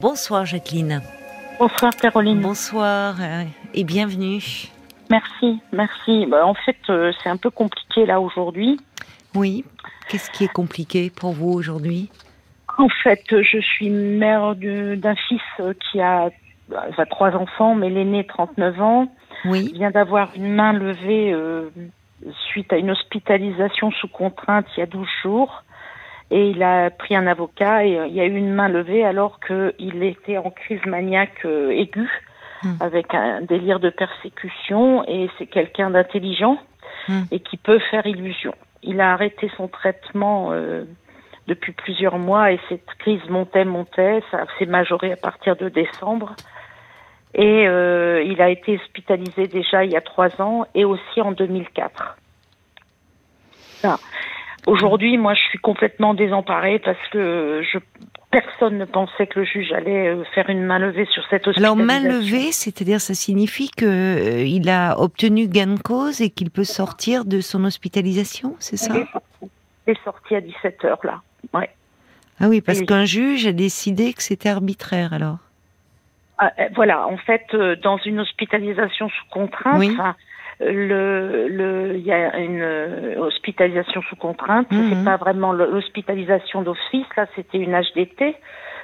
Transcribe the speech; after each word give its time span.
Bonsoir 0.00 0.46
Jacqueline. 0.46 1.02
Bonsoir 1.58 1.94
Caroline. 1.94 2.40
Bonsoir 2.40 3.16
euh, 3.20 3.44
et 3.74 3.84
bienvenue. 3.84 4.40
Merci, 5.10 5.60
merci. 5.72 6.24
Bah, 6.24 6.46
en 6.46 6.54
fait, 6.54 6.78
euh, 6.88 7.12
c'est 7.22 7.28
un 7.28 7.36
peu 7.36 7.50
compliqué 7.50 8.06
là 8.06 8.18
aujourd'hui. 8.18 8.80
Oui. 9.34 9.62
Qu'est-ce 10.08 10.30
qui 10.30 10.44
est 10.44 10.52
compliqué 10.52 11.10
pour 11.10 11.32
vous 11.32 11.50
aujourd'hui? 11.50 12.10
En 12.78 12.88
fait, 12.88 13.22
je 13.30 13.58
suis 13.60 13.90
mère 13.90 14.54
d'un 14.56 15.14
fils 15.28 15.42
qui 15.90 16.00
a, 16.00 16.30
a, 16.74 17.06
trois 17.06 17.32
enfants, 17.32 17.74
mais 17.74 17.90
l'aîné 17.90 18.26
39 18.26 18.80
ans. 18.80 19.12
Oui. 19.44 19.68
Il 19.70 19.74
vient 19.74 19.90
d'avoir 19.90 20.30
une 20.34 20.54
main 20.54 20.72
levée 20.72 21.30
euh, 21.30 21.68
suite 22.48 22.72
à 22.72 22.78
une 22.78 22.90
hospitalisation 22.90 23.90
sous 23.90 24.08
contrainte 24.08 24.64
il 24.76 24.80
y 24.80 24.82
a 24.82 24.86
12 24.86 25.06
jours 25.22 25.62
et 26.30 26.50
il 26.50 26.62
a 26.62 26.90
pris 26.90 27.16
un 27.16 27.26
avocat 27.26 27.84
et 27.84 27.98
euh, 27.98 28.06
il 28.06 28.14
y 28.14 28.20
a 28.20 28.24
eu 28.24 28.36
une 28.36 28.52
main 28.52 28.68
levée 28.68 29.04
alors 29.04 29.40
qu'il 29.40 30.02
était 30.02 30.38
en 30.38 30.50
crise 30.50 30.84
maniaque 30.86 31.44
euh, 31.44 31.70
aiguë 31.70 32.10
hmm. 32.62 32.74
avec 32.80 33.14
un 33.14 33.40
délire 33.42 33.80
de 33.80 33.90
persécution 33.90 35.04
et 35.08 35.28
c'est 35.38 35.46
quelqu'un 35.46 35.90
d'intelligent 35.90 36.58
hmm. 37.08 37.22
et 37.30 37.40
qui 37.40 37.56
peut 37.56 37.80
faire 37.90 38.06
illusion. 38.06 38.54
Il 38.82 39.00
a 39.00 39.12
arrêté 39.12 39.50
son 39.56 39.68
traitement 39.68 40.52
euh, 40.52 40.84
depuis 41.48 41.72
plusieurs 41.72 42.18
mois 42.18 42.52
et 42.52 42.60
cette 42.68 42.86
crise 42.98 43.28
montait, 43.28 43.64
montait, 43.64 44.22
ça 44.30 44.44
s'est 44.58 44.66
majoré 44.66 45.12
à 45.12 45.16
partir 45.16 45.56
de 45.56 45.68
décembre. 45.68 46.34
Et 47.34 47.66
euh, 47.68 48.22
il 48.24 48.40
a 48.40 48.50
été 48.50 48.76
hospitalisé 48.76 49.46
déjà 49.46 49.84
il 49.84 49.92
y 49.92 49.96
a 49.96 50.00
trois 50.00 50.40
ans 50.40 50.66
et 50.74 50.84
aussi 50.84 51.20
en 51.20 51.32
2004. 51.32 52.16
Ça. 53.52 53.98
Aujourd'hui, 54.66 55.16
moi, 55.16 55.34
je 55.34 55.40
suis 55.40 55.58
complètement 55.58 56.14
désemparée 56.14 56.78
parce 56.78 56.98
que 57.10 57.62
je, 57.62 57.78
personne 58.30 58.78
ne 58.78 58.84
pensait 58.84 59.26
que 59.26 59.40
le 59.40 59.44
juge 59.44 59.72
allait 59.72 60.08
euh, 60.08 60.24
faire 60.34 60.48
une 60.50 60.62
main 60.62 60.78
levée 60.78 61.06
sur 61.06 61.22
cette 61.30 61.46
hospitalisation. 61.46 61.72
Alors, 61.72 61.76
main 61.76 62.00
levée, 62.00 62.52
c'est-à-dire, 62.52 63.00
ça 63.00 63.14
signifie 63.14 63.70
qu'il 63.70 63.88
euh, 63.88 64.72
a 64.72 65.00
obtenu 65.00 65.48
gain 65.48 65.74
de 65.74 65.80
cause 65.80 66.20
et 66.20 66.30
qu'il 66.30 66.50
peut 66.50 66.64
sortir 66.64 67.24
de 67.24 67.40
son 67.40 67.64
hospitalisation, 67.64 68.56
c'est 68.58 68.76
ça? 68.76 68.94
Il 69.86 69.92
est 69.92 70.04
sorti 70.04 70.36
à 70.36 70.40
17 70.40 70.84
heures 70.84 71.00
là. 71.04 71.20
Ouais. 71.54 71.70
Ah 72.38 72.48
oui, 72.48 72.60
parce 72.60 72.82
qu'un 72.82 73.04
juge 73.04 73.46
a 73.46 73.52
décidé 73.52 74.12
que 74.12 74.22
c'était 74.22 74.48
arbitraire 74.48 75.12
alors. 75.12 75.38
Ah, 76.38 76.52
euh, 76.58 76.68
voilà, 76.74 77.06
en 77.06 77.16
fait, 77.16 77.54
dans 77.82 77.98
une 77.98 78.20
hospitalisation 78.20 79.08
sous 79.08 79.24
contrainte, 79.30 79.78
oui 79.78 79.96
le, 80.60 81.48
le, 81.48 81.96
il 81.96 82.04
y 82.04 82.12
a 82.12 82.38
une 82.38 82.60
euh, 82.60 83.18
hospitalisation 83.18 84.02
sous 84.02 84.16
contrainte. 84.16 84.66
C'est 84.70 84.76
mhm. 84.76 85.04
pas 85.04 85.16
vraiment 85.16 85.52
l'hospitalisation 85.52 86.62
d'office. 86.62 87.06
Là, 87.16 87.26
c'était 87.34 87.58
une 87.58 87.72
HDT. 87.72 88.36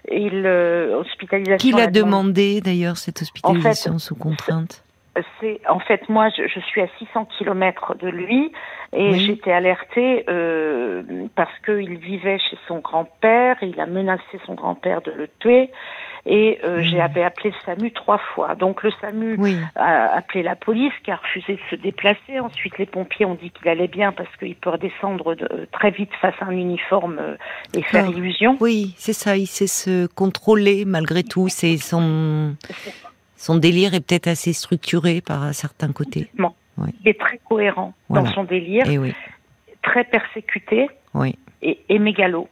Et 0.09 0.31
l'hospitalisation. 0.31 1.59
Qui 1.59 1.73
l'a 1.77 1.89
demandé 1.89 2.61
d'ailleurs 2.61 2.97
cette 2.97 3.23
hospitalisation 3.23 3.99
sous 3.99 4.15
contrainte 4.15 4.83
c'est 5.41 5.61
en 5.69 5.79
fait 5.79 6.09
moi 6.09 6.29
je, 6.29 6.47
je, 6.47 6.61
suis 6.61 6.83
à 6.83 6.89
600 6.99 7.27
kilomètres 7.39 7.95
de 7.97 8.09
lui 8.09 8.53
et 8.93 9.19
j'étais 9.19 9.53
alertée 9.53 10.25
euh, 10.29 11.03
parce 11.35 11.59
qu'il 11.65 11.97
vivait 11.97 12.39
chez 12.39 12.59
son 12.69 12.79
grand-père, 12.79 13.57
il 13.63 13.81
a 13.81 13.87
menacé 13.87 14.41
son 14.45 14.55
grand-père 14.55 15.03
de 15.03 15.13
le 15.13 15.29
tuer 15.41 15.71
et 16.27 16.59
euh, 16.65 16.83
mmh. 16.83 17.01
appelé 17.01 17.51
le 17.51 17.55
SAMU 17.65 17.93
trois 17.93 18.19
fois. 18.19 18.57
Donc 18.57 18.83
le 18.83 18.91
SAMU 19.01 19.39
a 19.77 20.17
appelé 20.17 20.43
la 20.43 20.57
police 20.57 20.93
qui 21.05 21.13
a 21.13 21.17
refusé 21.17 21.55
de 21.55 21.61
se 21.71 21.77
déplacer. 21.77 22.41
Ensuite 22.41 22.77
les 22.79 22.87
pompiers 22.87 23.25
ont 23.25 23.37
dit 23.37 23.51
qu'il 23.51 23.69
allait 23.69 23.87
bien 23.87 24.13
parce 24.13 24.35
qu'il 24.37 24.57
peut 24.57 24.71
redescendre 24.71 25.37
de, 25.37 25.69
très 25.71 25.93
vite 25.93 26.11
face 26.21 26.35
à 26.41 26.47
un 26.47 26.51
uniforme 26.51 27.19
euh, 27.21 27.37
et 27.77 27.83
faire 27.83 28.07
illusion. 28.07 28.57
Oui, 28.61 28.95
c'est 28.97 29.13
ça, 29.13 29.37
il 29.37 29.47
sait 29.47 29.69
se 29.69 30.07
contrôler 30.07 30.85
malgré 30.85 31.23
tout. 31.23 31.49
C'est 31.49 31.77
son 31.77 32.57
son 33.37 33.57
délire 33.57 33.95
est 33.95 34.01
peut-être 34.01 34.27
assez 34.27 34.53
structuré 34.53 35.21
par 35.21 35.55
certains 35.55 35.93
côtés. 35.93 36.29
Il 37.03 37.09
est 37.09 37.19
très 37.19 37.39
cohérent 37.39 37.95
dans 38.11 38.27
son 38.27 38.45
délire, 38.45 38.89
et 38.91 38.99
oui. 38.99 39.15
très 39.83 40.05
persécuté 40.05 40.89
oui. 41.15 41.39
et, 41.63 41.79
et 41.89 41.99
mégalo. 41.99 42.49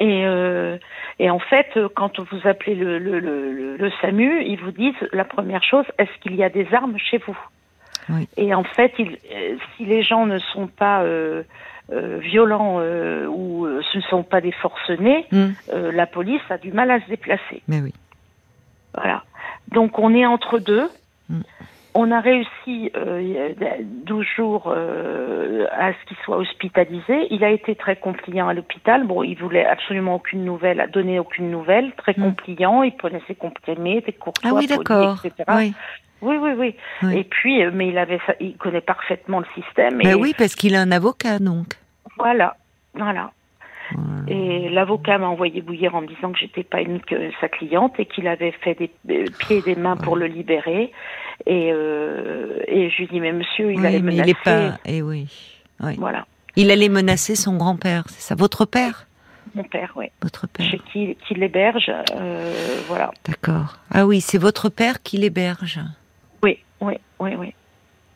Et, 0.00 0.24
euh, 0.24 0.78
et 1.18 1.28
en 1.30 1.38
fait, 1.38 1.78
quand 1.94 2.18
vous 2.18 2.48
appelez 2.48 2.74
le, 2.74 2.98
le, 2.98 3.20
le, 3.20 3.76
le, 3.76 3.90
SAMU, 4.00 4.42
ils 4.42 4.58
vous 4.58 4.70
disent 4.70 4.94
la 5.12 5.24
première 5.24 5.62
chose 5.62 5.84
est-ce 5.98 6.10
qu'il 6.22 6.34
y 6.34 6.42
a 6.42 6.48
des 6.48 6.66
armes 6.72 6.96
chez 6.98 7.18
vous? 7.18 7.38
Oui. 8.08 8.26
Et 8.38 8.54
en 8.54 8.64
fait, 8.64 8.94
il, 8.98 9.18
euh, 9.32 9.56
si 9.76 9.84
les 9.84 10.02
gens 10.02 10.24
ne 10.24 10.38
sont 10.38 10.66
pas 10.68 11.02
euh, 11.02 11.42
euh, 11.92 12.18
violents 12.18 12.80
ou 13.28 13.68
ce 13.92 13.98
ne 13.98 14.02
sont 14.04 14.22
pas 14.22 14.40
des 14.40 14.52
forcenés, 14.52 15.26
mm. 15.30 15.50
la 15.92 16.06
police 16.06 16.42
a 16.48 16.56
du 16.56 16.72
mal 16.72 16.90
à 16.90 17.00
se 17.00 17.08
déplacer. 17.08 17.62
Mais 17.68 17.80
oui. 17.80 17.92
Voilà. 18.94 19.22
Donc 19.68 19.98
on 19.98 20.14
est 20.14 20.24
entre 20.24 20.58
deux. 20.58 20.88
Mm. 21.28 21.40
On 21.94 22.12
a 22.12 22.20
réussi 22.20 22.92
euh, 22.96 23.52
12 24.06 24.26
jours 24.36 24.64
euh, 24.68 25.66
à 25.72 25.92
ce 25.92 26.08
qu'il 26.08 26.16
soit 26.24 26.36
hospitalisé. 26.36 27.26
Il 27.30 27.42
a 27.42 27.50
été 27.50 27.74
très 27.74 27.96
compliant 27.96 28.48
à 28.48 28.54
l'hôpital. 28.54 29.06
Bon, 29.06 29.22
il 29.24 29.36
voulait 29.36 29.66
absolument 29.66 30.14
aucune 30.14 30.44
nouvelle, 30.44 30.88
donner 30.92 31.18
aucune 31.18 31.50
nouvelle. 31.50 31.92
Très 31.96 32.12
mm. 32.16 32.22
compliant. 32.22 32.82
Il 32.84 32.96
prenait 32.96 33.22
ses 33.26 33.34
comprimés, 33.34 34.02
des 34.02 34.12
courtois, 34.12 34.50
ah 34.52 34.54
oui, 34.54 34.66
d'accord. 34.66 35.20
etc. 35.24 35.44
Oui. 35.48 35.74
Oui, 36.22 36.36
oui, 36.36 36.50
oui, 36.56 36.74
oui. 37.02 37.18
Et 37.18 37.24
puis, 37.24 37.64
euh, 37.64 37.70
mais 37.72 37.88
il 37.88 37.98
avait, 37.98 38.20
il 38.40 38.56
connaît 38.56 38.82
parfaitement 38.82 39.40
le 39.40 39.46
système. 39.54 39.96
Mais 39.96 40.14
oui, 40.14 40.34
parce 40.36 40.54
qu'il 40.54 40.74
a 40.74 40.80
un 40.80 40.92
avocat, 40.92 41.38
donc. 41.38 41.78
Voilà, 42.18 42.56
voilà. 42.94 43.30
Et 44.28 44.68
l'avocat 44.68 45.18
m'a 45.18 45.28
envoyé 45.28 45.60
bouillir 45.60 45.94
en 45.94 46.02
me 46.02 46.06
disant 46.06 46.32
que 46.32 46.38
j'étais 46.38 46.62
pas 46.62 46.80
une 46.80 47.00
que 47.00 47.16
sa 47.40 47.48
cliente 47.48 47.98
et 47.98 48.06
qu'il 48.06 48.28
avait 48.28 48.52
fait 48.52 48.76
des, 49.04 49.24
pieds 49.38 49.58
et 49.58 49.62
des 49.62 49.74
mains 49.74 49.96
pour 49.96 50.16
le 50.16 50.26
libérer. 50.26 50.92
Et, 51.46 51.70
euh, 51.72 52.60
et 52.68 52.90
je 52.90 52.96
lui 52.98 53.08
dis 53.08 53.20
mais 53.20 53.32
monsieur, 53.32 53.72
il 53.72 53.80
oui, 53.80 53.86
allait 53.86 54.00
menacer. 54.00 54.22
Il 54.22 54.30
est 54.30 54.42
pas. 54.44 54.66
Et 54.84 54.98
eh 54.98 55.02
oui. 55.02 55.26
oui. 55.80 55.94
Voilà. 55.98 56.26
Il 56.56 56.70
allait 56.70 56.88
menacer 56.88 57.36
son 57.36 57.56
grand-père, 57.56 58.04
c'est 58.08 58.20
ça, 58.20 58.34
votre 58.34 58.64
père? 58.64 59.06
Mon 59.54 59.64
père, 59.64 59.92
oui. 59.96 60.06
Votre 60.22 60.46
père. 60.46 60.66
Chez 60.70 60.80
qui, 60.92 61.16
qui 61.26 61.34
l'héberge, 61.34 61.90
euh, 61.90 62.52
voilà. 62.86 63.10
D'accord. 63.26 63.78
Ah 63.90 64.06
oui, 64.06 64.20
c'est 64.20 64.38
votre 64.38 64.68
père 64.68 65.02
qui 65.02 65.16
l'héberge. 65.16 65.80
Oui, 66.42 66.58
oui, 66.80 66.94
oui, 67.18 67.30
oui. 67.36 67.54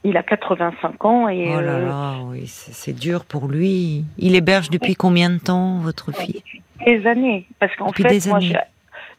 Il 0.05 0.17
a 0.19 0.23
85 0.23 1.05
ans 1.05 1.29
et. 1.29 1.49
Oh 1.57 1.61
là 1.61 1.79
là, 1.79 2.17
oui, 2.27 2.47
c'est 2.47 2.93
dur 2.93 3.25
pour 3.25 3.49
lui. 3.49 4.05
Il 4.19 4.37
héberge 4.37 4.69
depuis 4.69 4.95
combien 4.95 5.31
de 5.31 5.39
temps, 5.39 5.79
votre 5.79 6.13
fille? 6.13 6.43
des 6.85 7.07
années. 7.07 7.47
Parce 7.59 7.75
qu'en 7.77 7.93
fait, 7.93 8.27
moi, 8.27 8.39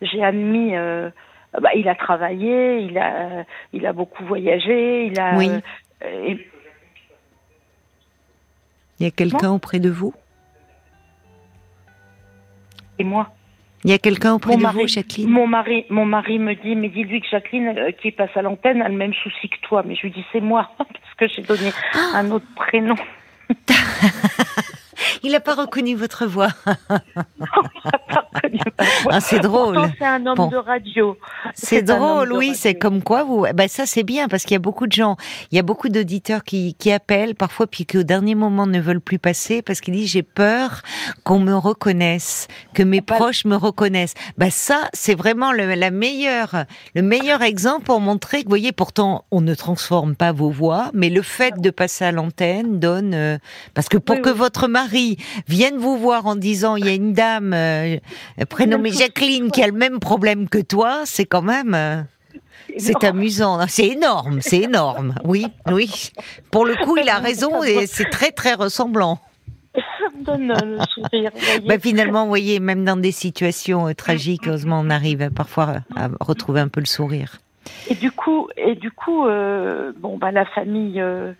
j'ai 0.01 0.23
admis. 0.23 0.75
Euh, 0.75 1.09
bah, 1.61 1.69
il 1.75 1.87
a 1.87 1.95
travaillé, 1.95 2.79
il 2.81 2.97
a, 2.97 3.45
il 3.73 3.85
a 3.85 3.93
beaucoup 3.93 4.25
voyagé, 4.25 5.07
il 5.07 5.19
a. 5.19 5.35
Oui. 5.37 5.49
Euh, 6.03 6.25
et... 6.27 6.47
Il 8.99 9.03
y 9.03 9.07
a 9.07 9.11
quelqu'un 9.11 9.51
auprès 9.51 9.79
de 9.79 9.89
vous? 9.89 10.13
Et 12.97 13.03
moi? 13.03 13.33
Il 13.85 13.91
y 13.91 13.93
a 13.93 13.99
quelqu'un 13.99 14.33
auprès 14.33 14.53
mon 14.53 14.57
de 14.57 14.63
mari, 14.63 14.81
vous, 14.81 14.87
Jacqueline 14.87 15.29
Mon 15.29 15.45
mari, 15.45 15.85
mon 15.91 16.05
mari 16.05 16.39
me 16.39 16.55
dit, 16.55 16.75
mais 16.75 16.89
dis-lui 16.89 17.21
que 17.21 17.27
Jacqueline, 17.29 17.67
euh, 17.77 17.91
qui 17.91 18.09
passe 18.11 18.31
à 18.35 18.41
l'antenne, 18.41 18.81
a 18.81 18.89
le 18.89 18.95
même 18.95 19.13
souci 19.13 19.47
que 19.47 19.57
toi. 19.61 19.83
Mais 19.85 19.95
je 19.95 20.01
lui 20.01 20.11
dis, 20.11 20.25
c'est 20.33 20.41
moi, 20.41 20.71
parce 20.79 20.89
que 21.19 21.27
j'ai 21.27 21.43
donné 21.43 21.71
Ah. 21.93 22.17
un 22.17 22.31
autre 22.31 22.47
prénom. 22.55 22.95
Il 25.23 25.31
n'a 25.31 25.39
pas 25.39 25.53
reconnu 25.55 25.95
votre 25.95 26.25
voix. 26.25 26.47
ah, 26.89 26.99
Ah, 29.11 29.19
c'est 29.19 29.39
drôle. 29.39 29.77
C'est 29.99 30.05
un 30.05 30.25
homme 30.25 30.35
Bon. 30.35 30.47
de 30.47 30.57
radio. 30.57 31.17
C'est 31.55 31.81
drôle, 31.81 32.33
oui, 32.33 32.53
c'est 32.55 32.75
comme 32.75 33.01
quoi 33.01 33.23
vous. 33.23 33.45
Ben 33.55 33.67
ça 33.67 33.85
c'est 33.85 34.03
bien 34.03 34.27
parce 34.27 34.43
qu'il 34.43 34.53
y 34.53 34.55
a 34.55 34.59
beaucoup 34.59 34.87
de 34.87 34.91
gens, 34.91 35.15
il 35.51 35.55
y 35.55 35.59
a 35.59 35.63
beaucoup 35.63 35.89
d'auditeurs 35.89 36.43
qui, 36.43 36.75
qui 36.75 36.91
appellent 36.91 37.33
parfois 37.35 37.65
puis 37.67 37.85
qui 37.85 37.97
au 37.97 38.03
dernier 38.03 38.35
moment 38.35 38.67
ne 38.67 38.79
veulent 38.79 38.99
plus 39.01 39.19
passer 39.19 39.61
parce 39.61 39.79
qu'ils 39.81 39.93
disent 39.93 40.09
j'ai 40.11 40.23
peur 40.23 40.81
qu'on 41.23 41.39
me 41.39 41.53
reconnaisse, 41.55 42.47
que 42.73 42.83
mes 42.83 43.01
Pas- 43.01 43.15
proches 43.15 43.45
me 43.45 43.55
reconnaissent. 43.55 44.13
Ben 44.37 44.51
ça 44.51 44.89
c'est 44.93 45.15
vraiment 45.15 45.51
le, 45.53 45.73
la 45.75 45.91
meilleure, 45.91 46.65
le 46.93 47.01
meilleur 47.01 47.41
exemple 47.41 47.85
pour 47.85 47.99
montrer 48.01 48.39
que 48.39 48.43
vous 48.45 48.49
voyez 48.49 48.71
pourtant 48.73 49.23
on 49.31 49.41
ne 49.41 49.55
transforme 49.55 50.15
pas 50.15 50.31
vos 50.33 50.49
voix, 50.49 50.91
mais 50.93 51.09
le 51.09 51.21
fait 51.21 51.53
de 51.59 51.69
passer 51.69 52.05
à 52.05 52.11
l'antenne 52.11 52.79
donne 52.79 53.13
euh, 53.13 53.37
parce 53.73 53.87
que 53.87 53.97
pour 53.97 54.17
Oui, 54.17 54.21
que 54.21 54.29
oui. 54.29 54.37
votre 54.37 54.67
mari 54.67 55.17
vienne 55.47 55.77
vous 55.77 55.97
voir 55.97 56.25
en 56.25 56.35
disant 56.35 56.75
il 56.75 56.85
y 56.85 56.89
a 56.89 56.93
une 56.93 57.13
dame 57.13 57.53
euh, 57.53 57.97
prénommée 58.49 58.91
Jacqueline 58.91 59.51
qui 59.51 59.63
a 59.63 59.67
le 59.67 59.73
même 59.73 59.99
problème 59.99 60.49
que 60.49 60.59
toi, 60.59 61.03
c'est 61.05 61.25
quand 61.25 61.41
même. 61.45 61.73
euh, 61.73 62.01
c'est 62.77 63.03
amusant, 63.03 63.65
c'est 63.67 63.87
énorme, 63.87 64.41
c'est 64.41 64.61
énorme. 64.61 65.15
Oui, 65.23 65.45
oui. 65.71 66.11
Pour 66.51 66.65
le 66.65 66.75
coup, 66.75 66.97
il 66.97 67.07
a 67.09 67.19
raison 67.19 67.63
et 67.63 67.87
c'est 67.87 68.09
très 68.09 68.31
très 68.31 68.53
ressemblant. 68.53 69.19
Ça 69.75 69.81
me 70.17 70.23
donne 70.23 70.47
le 70.47 70.77
sourire. 70.93 71.31
vous 71.33 71.39
voyez. 71.39 71.67
Bah, 71.67 71.79
finalement, 71.79 72.23
vous 72.23 72.29
voyez, 72.29 72.59
même 72.59 72.83
dans 72.85 72.95
des 72.97 73.11
situations 73.11 73.87
euh, 73.87 73.93
tragiques, 73.93 74.47
heureusement, 74.47 74.79
on 74.81 74.89
arrive 74.89 75.21
euh, 75.21 75.29
parfois 75.29 75.77
à 75.95 76.09
retrouver 76.21 76.61
un 76.61 76.69
peu 76.69 76.79
le 76.79 76.85
sourire. 76.85 77.39
Et 77.89 77.95
du 77.95 78.11
coup, 78.11 78.47
et 78.57 78.75
du 78.75 78.91
coup, 78.91 79.25
euh, 79.25 79.91
bon 79.97 80.17
bah 80.17 80.31
la 80.31 80.45
famille. 80.45 81.01
euh, 81.01 81.33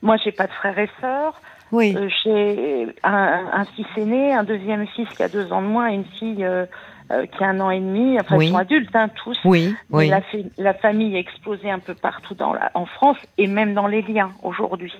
moi, 0.00 0.16
j'ai 0.24 0.32
pas 0.32 0.46
de 0.46 0.52
frères 0.52 0.78
et 0.78 0.90
sœurs. 1.00 1.40
Oui. 1.72 1.94
Euh, 1.96 2.08
j'ai 2.22 2.86
un, 3.02 3.44
un 3.52 3.64
fils 3.64 3.86
aîné, 3.96 4.32
un 4.34 4.44
deuxième 4.44 4.86
fils 4.88 5.08
qui 5.16 5.22
a 5.22 5.28
deux 5.28 5.50
ans 5.52 5.62
de 5.62 5.66
moins, 5.66 5.90
et 5.90 5.94
une 5.94 6.04
fille 6.04 6.44
euh, 6.44 6.66
euh, 7.10 7.26
qui 7.26 7.42
a 7.42 7.48
un 7.48 7.60
an 7.60 7.70
et 7.70 7.80
demi. 7.80 8.18
Enfin, 8.20 8.36
Oui. 8.36 8.46
ils 8.46 8.50
sont 8.50 8.58
adultes, 8.58 8.94
hein, 8.94 9.08
tous. 9.24 9.38
Oui, 9.44 9.74
oui. 9.90 10.08
La, 10.08 10.20
fa- 10.20 10.36
la 10.58 10.74
famille 10.74 11.16
est 11.16 11.20
explosée 11.20 11.70
un 11.70 11.78
peu 11.78 11.94
partout 11.94 12.34
dans 12.34 12.52
la, 12.52 12.70
en 12.74 12.84
France 12.86 13.16
et 13.38 13.46
même 13.46 13.72
dans 13.74 13.86
les 13.86 14.02
liens 14.02 14.32
aujourd'hui. 14.42 14.92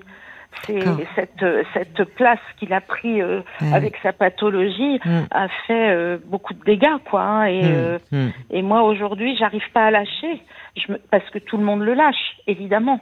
C'est 0.67 0.85
cette, 1.17 1.45
cette 1.73 2.05
place 2.15 2.39
qu'il 2.59 2.73
a 2.75 2.81
pris 2.83 3.21
euh, 3.23 3.41
avec 3.73 3.97
sa 4.03 4.13
pathologie 4.13 5.01
Mm. 5.05 5.21
a 5.31 5.49
fait 5.67 5.91
euh, 5.91 6.19
beaucoup 6.27 6.53
de 6.55 6.63
dégâts, 6.65 6.99
quoi. 7.11 7.23
hein, 7.23 7.45
et, 7.47 7.63
Mm, 7.63 7.75
euh, 7.75 7.99
mm. 8.13 8.29
et 8.51 8.63
moi 8.63 8.83
aujourd'hui, 8.83 9.35
j'arrive 9.37 9.65
pas 9.73 9.87
à 9.87 9.91
lâcher, 9.91 10.43
je 10.77 10.93
me, 10.93 10.99
parce 11.11 11.29
que 11.31 11.39
tout 11.39 11.57
le 11.57 11.65
monde 11.65 11.81
le 11.83 11.95
lâche, 11.95 12.37
évidemment. 12.47 13.01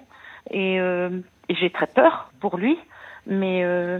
Et, 0.50 0.80
euh, 0.80 1.10
et 1.48 1.54
j'ai 1.56 1.70
très 1.70 1.88
peur 1.88 2.30
pour 2.40 2.56
lui, 2.56 2.78
mais 3.30 3.62
euh, 3.64 3.98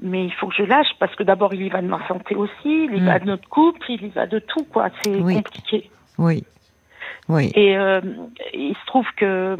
mais 0.00 0.24
il 0.24 0.32
faut 0.32 0.46
que 0.48 0.54
je 0.54 0.62
lâche 0.62 0.88
parce 0.98 1.14
que 1.14 1.22
d'abord 1.22 1.52
il 1.54 1.62
y 1.62 1.68
va 1.68 1.82
de 1.82 1.86
ma 1.86 2.06
santé 2.08 2.34
aussi, 2.34 2.52
il 2.64 2.96
y 2.96 3.00
Mm. 3.00 3.04
va 3.06 3.18
de 3.18 3.26
notre 3.26 3.48
couple, 3.48 3.84
il 3.90 4.04
y 4.06 4.08
va 4.08 4.26
de 4.26 4.38
tout, 4.38 4.64
quoi. 4.64 4.88
C'est 5.02 5.14
Oui. 5.16 5.34
compliqué. 5.36 5.90
Oui. 6.18 6.44
Oui. 7.28 7.52
Et 7.54 7.76
euh, 7.76 8.00
il 8.54 8.74
se 8.74 8.86
trouve 8.86 9.06
que 9.16 9.56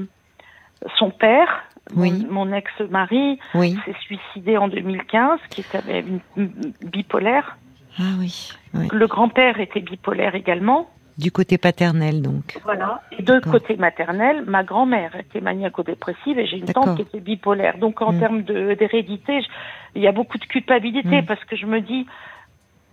son 0.96 1.10
père, 1.10 1.62
mon- 1.94 2.02
Oui. 2.02 2.26
mon, 2.28 2.52
ex-mari, 2.52 3.38
Oui. 3.54 3.76
s'est 3.84 3.94
suicidé 4.00 4.56
en 4.56 4.66
2015, 4.68 5.38
qui 5.50 5.60
était 5.60 6.04
bipolaire. 6.82 7.56
Ah 7.98 8.14
oui. 8.18 8.50
oui. 8.74 8.88
Le 8.92 9.06
grand-père 9.06 9.60
était 9.60 9.80
bipolaire 9.80 10.34
également. 10.34 10.88
Du 11.18 11.30
côté 11.30 11.58
paternel, 11.58 12.22
donc. 12.22 12.58
Voilà. 12.64 13.02
Et 13.18 13.22
de 13.22 13.38
côté 13.40 13.76
maternel, 13.76 14.44
ma 14.46 14.64
grand-mère 14.64 15.14
était 15.16 15.40
maniaco-dépressive 15.40 16.38
et 16.38 16.46
j'ai 16.46 16.56
une 16.56 16.66
tante 16.66 16.96
qui 16.96 17.02
était 17.02 17.20
bipolaire. 17.20 17.76
Donc 17.78 18.00
en 18.00 18.12
Mm. 18.12 18.18
termes 18.18 18.42
d'hérédité, 18.42 19.40
il 19.94 20.02
y 20.02 20.06
a 20.08 20.12
beaucoup 20.12 20.38
de 20.38 20.44
culpabilité 20.46 21.20
Mm. 21.22 21.26
parce 21.26 21.44
que 21.44 21.54
je 21.56 21.66
me 21.66 21.80
dis, 21.80 22.06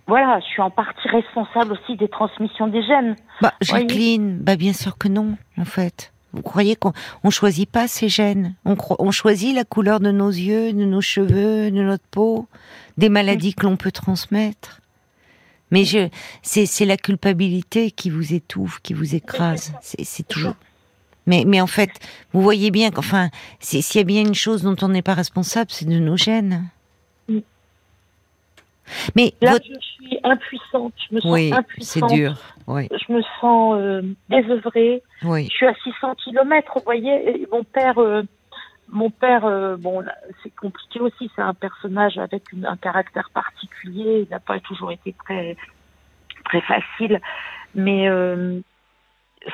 voilà, 0.08 0.40
je 0.40 0.46
suis 0.46 0.62
en 0.62 0.70
partie 0.70 1.08
responsable 1.08 1.74
aussi 1.74 1.96
des 1.96 2.08
transmissions 2.10 2.68
des 2.68 2.82
gènes. 2.84 3.16
Bah, 3.42 3.54
Jacqueline, 3.62 4.38
bah 4.40 4.56
bien 4.56 4.74
sûr 4.74 4.98
que 4.98 5.08
non, 5.08 5.38
en 5.58 5.66
fait. 5.66 6.12
Vous 6.34 6.42
croyez 6.44 6.76
qu'on 6.76 6.94
on 7.24 7.30
choisit 7.32 7.68
pas 7.72 7.88
ces 7.88 8.08
gènes 8.08 8.54
on, 8.64 8.76
on 9.00 9.10
choisit 9.12 9.56
la 9.56 9.64
couleur 9.64 10.00
de 10.00 10.12
nos 10.12 10.30
yeux, 10.30 10.74
de 10.74 10.86
nos 10.86 11.02
cheveux, 11.02 11.72
de 11.72 11.82
notre 11.82 12.04
peau, 12.12 12.48
des 12.98 13.10
maladies 13.10 13.56
que 13.56 13.66
l'on 13.66 13.78
peut 13.78 13.92
transmettre. 13.92 14.80
Mais 15.72 15.84
je, 15.86 16.10
c'est, 16.42 16.66
c'est 16.66 16.86
la 16.86 16.98
culpabilité 16.98 17.92
qui 17.92 18.10
vous 18.10 18.34
étouffe, 18.34 18.80
qui 18.82 18.94
vous 18.94 19.16
écrase. 19.16 19.74
C'est, 19.82 20.28
toujours. 20.28 20.56
Mais, 21.28 21.44
mais 21.46 21.62
en 21.62 21.68
fait, 21.68 21.92
vous 22.34 22.42
voyez 22.42 22.72
bien 22.72 22.90
qu'enfin, 22.92 23.30
s'il 23.60 23.82
y 24.00 24.02
a 24.02 24.04
bien 24.04 24.22
une 24.22 24.34
chose 24.36 24.64
dont 24.64 24.76
on 24.82 24.88
n'est 24.90 25.02
pas 25.04 25.14
responsable, 25.14 25.70
c'est 25.72 25.86
de 25.88 26.00
nos 26.00 26.18
gènes. 26.18 26.70
Mais 29.16 29.34
Là, 29.42 29.52
votre- 29.52 29.66
je 29.66 29.80
suis 29.80 30.20
impuissante. 30.24 30.94
Je 31.10 31.16
me 31.16 31.22
sens 31.22 31.32
oui, 31.32 31.52
c'est 31.80 32.04
dur. 32.08 32.36
Oui, 32.66 32.88
Je 33.08 33.14
me 33.14 33.22
sens 33.40 33.76
euh, 33.78 34.02
désœuvrée. 34.30 35.04
oui. 35.24 35.44
Je 35.52 35.56
suis 35.56 35.68
à 35.68 35.74
600 35.84 36.16
kilomètres, 36.16 36.72
vous 36.76 36.82
voyez. 36.84 37.30
Et 37.42 37.48
mon 37.52 37.64
père, 37.64 38.00
euh, 38.00 38.24
mon 38.92 39.10
père, 39.10 39.46
euh, 39.46 39.78
bon, 39.78 40.04
c'est 40.44 40.54
compliqué 40.56 41.00
aussi. 41.00 41.32
C'est 41.36 41.42
un 41.42 41.54
personnage 41.54 42.18
avec 42.18 42.52
une- 42.52 42.66
un 42.66 42.78
caractère 42.78 43.30
particulier. 43.34 44.26
Il 44.28 44.30
n'a 44.32 44.40
pas 44.40 44.60
toujours 44.60 44.92
été 44.92 45.14
très, 45.26 45.56
très 46.46 46.62
facile, 46.62 47.22
mais 47.76 48.10
euh, 48.10 48.60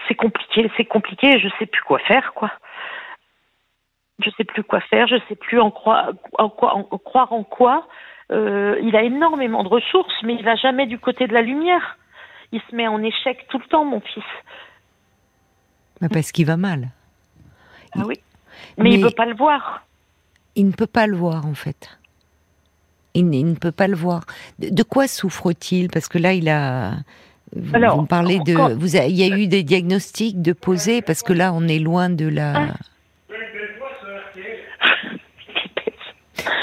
c'est 0.08 0.16
compliqué. 0.16 0.72
C'est 0.78 0.86
compliqué. 0.86 1.40
Je 1.40 1.50
sais 1.60 1.66
plus 1.66 1.82
quoi 1.84 2.00
faire, 2.00 2.34
quoi. 2.34 2.52
Je 4.20 4.30
sais 4.38 4.46
plus 4.46 4.64
quoi 4.64 4.80
faire. 4.82 5.08
Je 5.08 5.18
sais 5.28 5.36
plus 5.36 5.60
en 5.60 5.72
croire, 5.72 6.12
en 6.38 6.50
quoi, 6.50 6.76
en 6.76 6.84
croire 6.84 7.34
en 7.34 7.44
quoi. 7.44 7.88
Euh, 8.32 8.80
il 8.82 8.96
a 8.96 9.04
énormément 9.04 9.64
de 9.64 9.70
ressources, 9.70 10.24
mais 10.24 10.34
il 10.36 10.44
va 10.44 10.56
jamais 10.56 10.88
du 10.88 10.98
côté 10.98 11.28
de 11.28 11.34
la 11.34 11.42
lumière. 11.42 11.98
Il 12.52 12.62
se 12.62 12.76
met 12.76 12.88
en 12.88 13.04
échec 13.04 13.46
tout 13.50 13.60
le 13.60 13.66
temps, 13.66 13.86
mon 13.86 14.00
fils. 14.02 14.24
Mais 16.02 16.10
parce 16.10 16.32
qu'il 16.32 16.46
va 16.46 16.58
mal. 16.58 16.90
Ah 17.94 18.02
oui. 18.06 18.16
Mais, 18.78 18.92
il 18.92 18.98
Mais- 18.98 19.04
veut 19.04 19.12
pas 19.16 19.26
le 19.26 19.36
voir. 19.36 19.86
Il 20.56 20.68
ne 20.68 20.72
peut 20.72 20.88
pas 20.88 21.06
le 21.08 21.16
voir, 21.18 21.46
en 21.46 21.54
fait. 21.54 21.90
Il, 23.14 23.30
ne 23.30 23.56
peut 23.56 23.72
pas 23.72 23.88
le 23.88 23.96
voir. 23.96 24.26
De, 24.60 24.70
de 24.70 24.84
quoi 24.84 25.08
souffre-t-il? 25.08 25.90
Parce 25.90 26.08
que 26.08 26.18
là, 26.18 26.34
il 26.34 26.50
a. 26.50 26.94
Vous, 27.56 27.76
Alors, 27.76 27.98
vous 28.00 28.06
parlez 28.06 28.40
de. 28.40 28.54
quand- 28.56 28.74
Vous 28.76 28.98
a- 28.98 29.06
il 29.06 29.16
y 29.16 29.24
a 29.24 29.38
eu 29.38 29.48
des 29.48 29.64
diagnostics 29.64 30.42
de 30.42 30.52
poser 30.54 31.02
parce 31.02 31.24
que 31.24 31.32
là, 31.34 31.54
on 31.54 31.68
est 31.68 31.80
loin 31.80 32.10
de 32.10 32.28
la. 32.28 32.54
Ah. 32.56 32.74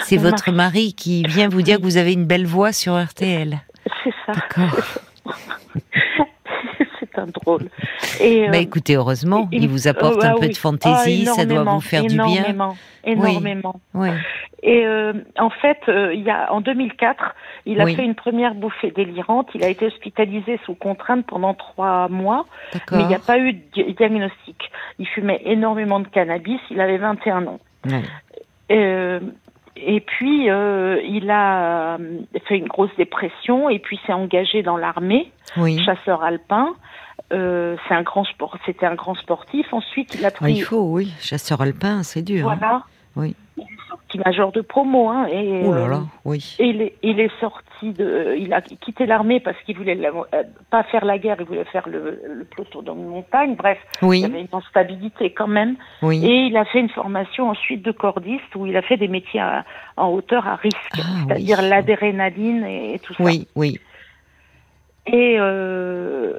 C'est 0.05 0.17
votre 0.19 0.53
mari 0.53 0.93
qui 0.94 1.23
vient 1.25 1.49
vous 1.49 1.62
dire 1.62 1.79
que 1.79 1.83
vous 1.85 1.97
avez 1.97 2.12
une 2.12 2.27
belle 2.27 2.47
voix 2.47 2.73
sur 2.73 3.03
RTL. 3.03 3.61
C'est 4.05 4.15
ça. 4.27 4.33
D'accord. 4.33 4.79
c'est 7.14 7.20
un 7.20 7.26
drôle. 7.26 7.69
Et, 8.20 8.49
Bah 8.49 8.56
euh, 8.56 8.61
écoutez, 8.61 8.94
heureusement, 8.97 9.49
il- 9.53 9.64
il 9.64 9.69
vous 9.69 9.88
apporte 9.88 10.23
un 10.25 10.31
ah 10.32 10.35
peu 10.38 10.47
oui. 10.47 10.53
de 10.53 10.56
fantaisie, 10.56 11.26
Ah, 11.29 11.32
ça 11.35 11.44
doit 11.47 11.62
vous 11.64 11.81
faire 11.81 12.03
du 12.03 12.14
bien. 12.17 12.26
énormément, 12.26 12.76
Énormément. 13.05 13.81
Oui. 13.94 14.09
Et 14.64 14.87
euh, 14.87 15.12
en 15.38 15.50
fait, 15.50 15.79
euh, 15.88 16.14
il 16.14 16.23
y 16.23 16.31
a 16.31 16.53
en 16.53 16.61
2004, 16.61 17.35
il 17.67 17.81
a 17.81 17.85
Oui. 17.85 17.97
fait 17.97 18.05
une 18.05 18.14
première 18.14 18.55
bouffée 18.55 18.93
délirante. 18.93 19.49
Il 19.55 19.64
a 19.64 19.69
été 19.69 19.87
hospitalisé 19.87 20.61
sous 20.64 20.75
contrainte 20.75 21.26
pendant 21.26 21.55
trois 21.55 22.09
mois, 22.09 22.47
mais 22.93 23.00
il 23.00 23.06
n'y 23.09 23.15
a 23.15 23.19
pas 23.19 23.38
eu 23.38 23.55
de 23.55 23.58
di- 23.75 23.93
diagnostic. 23.94 24.70
Il 25.00 25.06
fumait 25.08 25.43
énormément 25.44 25.99
de 25.99 26.06
cannabis. 26.06 26.61
Il 26.70 26.81
avait 26.81 26.99
21 26.99 27.47
ans. 27.49 27.61
Ouais. 27.91 28.03
Euh, 28.70 29.19
et 29.77 30.01
puis, 30.01 30.51
euh, 30.51 31.01
il 31.05 31.31
a 31.31 31.95
euh, 31.97 32.19
fait 32.47 32.59
une 32.59 32.69
grosse 32.69 32.95
dépression 32.97 33.69
et 33.71 33.79
puis 33.79 33.99
s'est 34.07 34.13
engagé 34.13 34.63
dans 34.63 34.77
l'armée, 34.77 35.31
Oui. 35.57 35.83
chasseur 35.85 36.23
alpin. 36.23 36.75
Euh, 37.33 37.77
c'est 37.89 37.95
un 37.95 38.03
grand 38.03 38.25
sport, 38.25 38.59
c'était 38.67 38.85
un 38.87 38.95
grand 38.95 39.15
sportif. 39.15 39.73
Ensuite, 39.73 40.15
il 40.15 40.25
a 40.25 40.29
Ah, 40.29 40.31
pris, 40.33 40.53
il 40.55 40.61
faut, 40.63 40.83
oui. 40.83 41.13
Chasseur 41.21 41.63
alpin, 41.63 42.03
c'est 42.03 42.23
dur. 42.23 42.49
hein. 42.51 42.57
voilà, 42.59 42.83
Oui. 43.17 43.35
il 43.57 43.63
est 43.63 43.92
major 44.19 44.53
de 44.53 44.61
promo, 44.61 45.09
hein, 45.09 45.26
et, 45.31 45.62
Oh 45.64 45.73
là 45.75 45.81
euh, 45.81 45.88
là, 45.88 46.00
oui. 46.25 46.56
et 46.59 46.67
il 46.67 46.82
est, 46.82 46.94
il 47.03 47.20
est 47.20 47.31
sorti 47.41 47.93
de, 47.93 48.35
il 48.38 48.53
a 48.53 48.61
quitté 48.61 49.06
l'armée 49.06 49.41
parce 49.41 49.56
qu'il 49.62 49.76
voulait 49.76 49.94
la- 49.94 50.11
euh, 50.11 50.43
pas 50.70 50.82
faire 50.85 51.05
la 51.05 51.19
guerre, 51.19 51.37
il 51.41 51.47
voulait 51.47 51.64
faire 51.64 51.88
le, 51.88 52.20
le 52.26 52.44
peloton 52.44 52.82
dans 52.82 52.94
une 52.94 53.09
montagne. 53.09 53.55
Bref, 53.56 53.79
il 54.03 54.14
y 54.20 54.25
avait 54.25 54.41
une 54.43 54.49
instabilité 54.53 55.32
quand 55.32 55.49
même. 55.49 55.76
oui. 56.03 56.25
Et 56.25 56.47
il 56.47 56.56
a 56.56 56.64
fait 56.64 56.81
une 56.81 56.88
formation 56.91 57.49
ensuite 57.50 57.82
de 57.82 57.93
cordiste 57.93 58.55
où 58.55 58.67
il 58.67 58.76
a 58.76 58.82
fait 58.82 58.97
des 58.97 59.09
métiers 59.09 59.41
à- 59.41 59.64
en 59.97 60.09
hauteur 60.09 60.47
à 60.47 60.56
risque, 60.56 60.76
Ah, 60.94 60.99
c'est-à-dire 61.26 61.58
oui. 61.62 61.69
l'adrénaline 61.69 62.65
et, 62.65 62.94
et 62.94 62.99
tout 62.99 63.15
ça. 63.15 63.23
Oui, 63.25 63.47
oui. 63.56 63.79
Et 65.06 65.37
euh, 65.38 66.32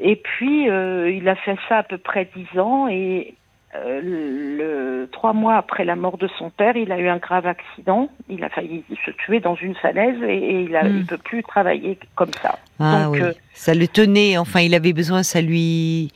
et 0.00 0.16
puis 0.16 0.70
euh, 0.70 1.10
il 1.10 1.28
a 1.28 1.34
fait 1.36 1.56
ça 1.68 1.78
à 1.78 1.82
peu 1.82 1.98
près 1.98 2.28
dix 2.34 2.58
ans 2.58 2.88
et 2.88 3.34
euh, 3.76 4.00
le 4.02 5.08
trois 5.10 5.32
mois 5.32 5.56
après 5.56 5.84
la 5.84 5.96
mort 5.96 6.16
de 6.18 6.28
son 6.38 6.50
père, 6.50 6.76
il 6.76 6.92
a 6.92 6.98
eu 6.98 7.08
un 7.08 7.16
grave 7.18 7.46
accident. 7.46 8.08
Il 8.28 8.42
a 8.44 8.48
failli 8.48 8.84
se 9.04 9.10
tuer 9.12 9.40
dans 9.40 9.54
une 9.56 9.74
falaise 9.74 10.20
et, 10.22 10.34
et 10.36 10.60
il 10.62 10.76
a, 10.76 10.84
Hmm. 10.84 11.04
peut 11.06 11.18
plus 11.18 11.42
travailler 11.42 11.98
comme 12.14 12.30
ça. 12.42 12.58
Ah 12.78 13.04
Donc, 13.04 13.14
oui. 13.14 13.22
euh, 13.22 13.32
ça 13.52 13.74
le 13.74 13.86
tenait, 13.88 14.38
enfin, 14.38 14.60
il 14.60 14.74
avait 14.74 14.92
besoin, 14.92 15.22
ça 15.22 15.40
lui. 15.40 16.10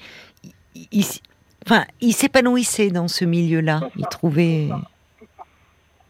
il- 0.75 0.89
il 0.93 1.01
s- 1.01 1.21
enfin, 1.67 1.85
il 2.01 2.13
s'épanouissait 2.13 2.91
dans 2.91 3.09
ce 3.09 3.25
milieu-là. 3.25 3.81
Il 3.97 4.07
trouvait. 4.07 4.69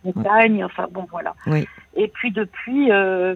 montagne, 0.05 0.65
enfin 0.65 0.87
bon 0.91 1.07
voilà. 1.11 1.35
Oui. 1.47 1.67
Et 1.97 2.09
puis 2.09 2.31
depuis, 2.31 2.91
euh, 2.93 3.35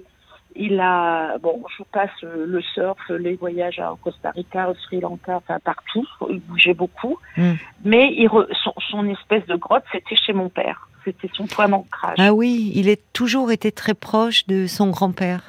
il 0.56 0.78
a 0.80 1.38
bon, 1.38 1.62
je 1.78 1.82
passe 1.92 2.10
euh, 2.24 2.44
le 2.46 2.60
surf, 2.62 2.98
les 3.10 3.34
voyages 3.34 3.78
à 3.78 3.94
Costa 4.02 4.30
Rica, 4.30 4.70
au 4.70 4.74
Sri 4.74 5.00
Lanka, 5.00 5.36
enfin 5.36 5.58
partout. 5.64 6.06
Il 6.30 6.40
bougeait 6.40 6.74
beaucoup, 6.74 7.18
Mm. 7.36 7.52
mais 7.84 8.12
il 8.16 8.28
re- 8.28 8.46
son, 8.62 8.72
son 8.90 9.06
espèce 9.08 9.46
de 9.46 9.56
grotte, 9.56 9.84
c'était 9.92 10.16
chez 10.16 10.32
mon 10.32 10.48
père. 10.48 10.88
C'était 11.04 11.30
son 11.34 11.46
point 11.46 11.68
d'ancrage. 11.68 12.16
Ah 12.18 12.32
oui, 12.32 12.70
il 12.76 12.88
est 12.88 13.00
toujours 13.12 13.50
été 13.50 13.72
très 13.72 13.94
proche 13.94 14.46
de 14.46 14.66
son 14.66 14.90
grand-père. 14.90 15.42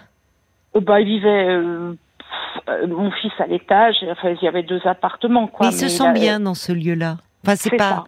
Euh, 0.75 0.79
bah, 0.79 0.99
il 0.99 1.05
vivait. 1.07 1.47
euh, 1.49 1.93
pff, 2.17 2.63
euh, 2.69 2.87
mon 2.87 3.11
fils 3.11 3.31
à 3.39 3.45
l'étage, 3.45 3.97
enfin, 4.09 4.29
il 4.31 4.43
y 4.43 4.47
avait 4.47 4.63
deux 4.63 4.81
appartements, 4.85 5.47
quoi. 5.47 5.67
Mais 5.67 5.73
il 5.73 5.77
se 5.77 5.83
mais 5.85 5.89
sent 5.89 6.07
a- 6.07 6.11
bien 6.13 6.39
dans 6.39 6.55
ce 6.55 6.71
lieu-là. 6.71 7.17
Enfin, 7.43 7.55
c'est 7.55 7.69
C'est 7.69 7.77
pas. 7.77 7.89
ça. 7.89 8.03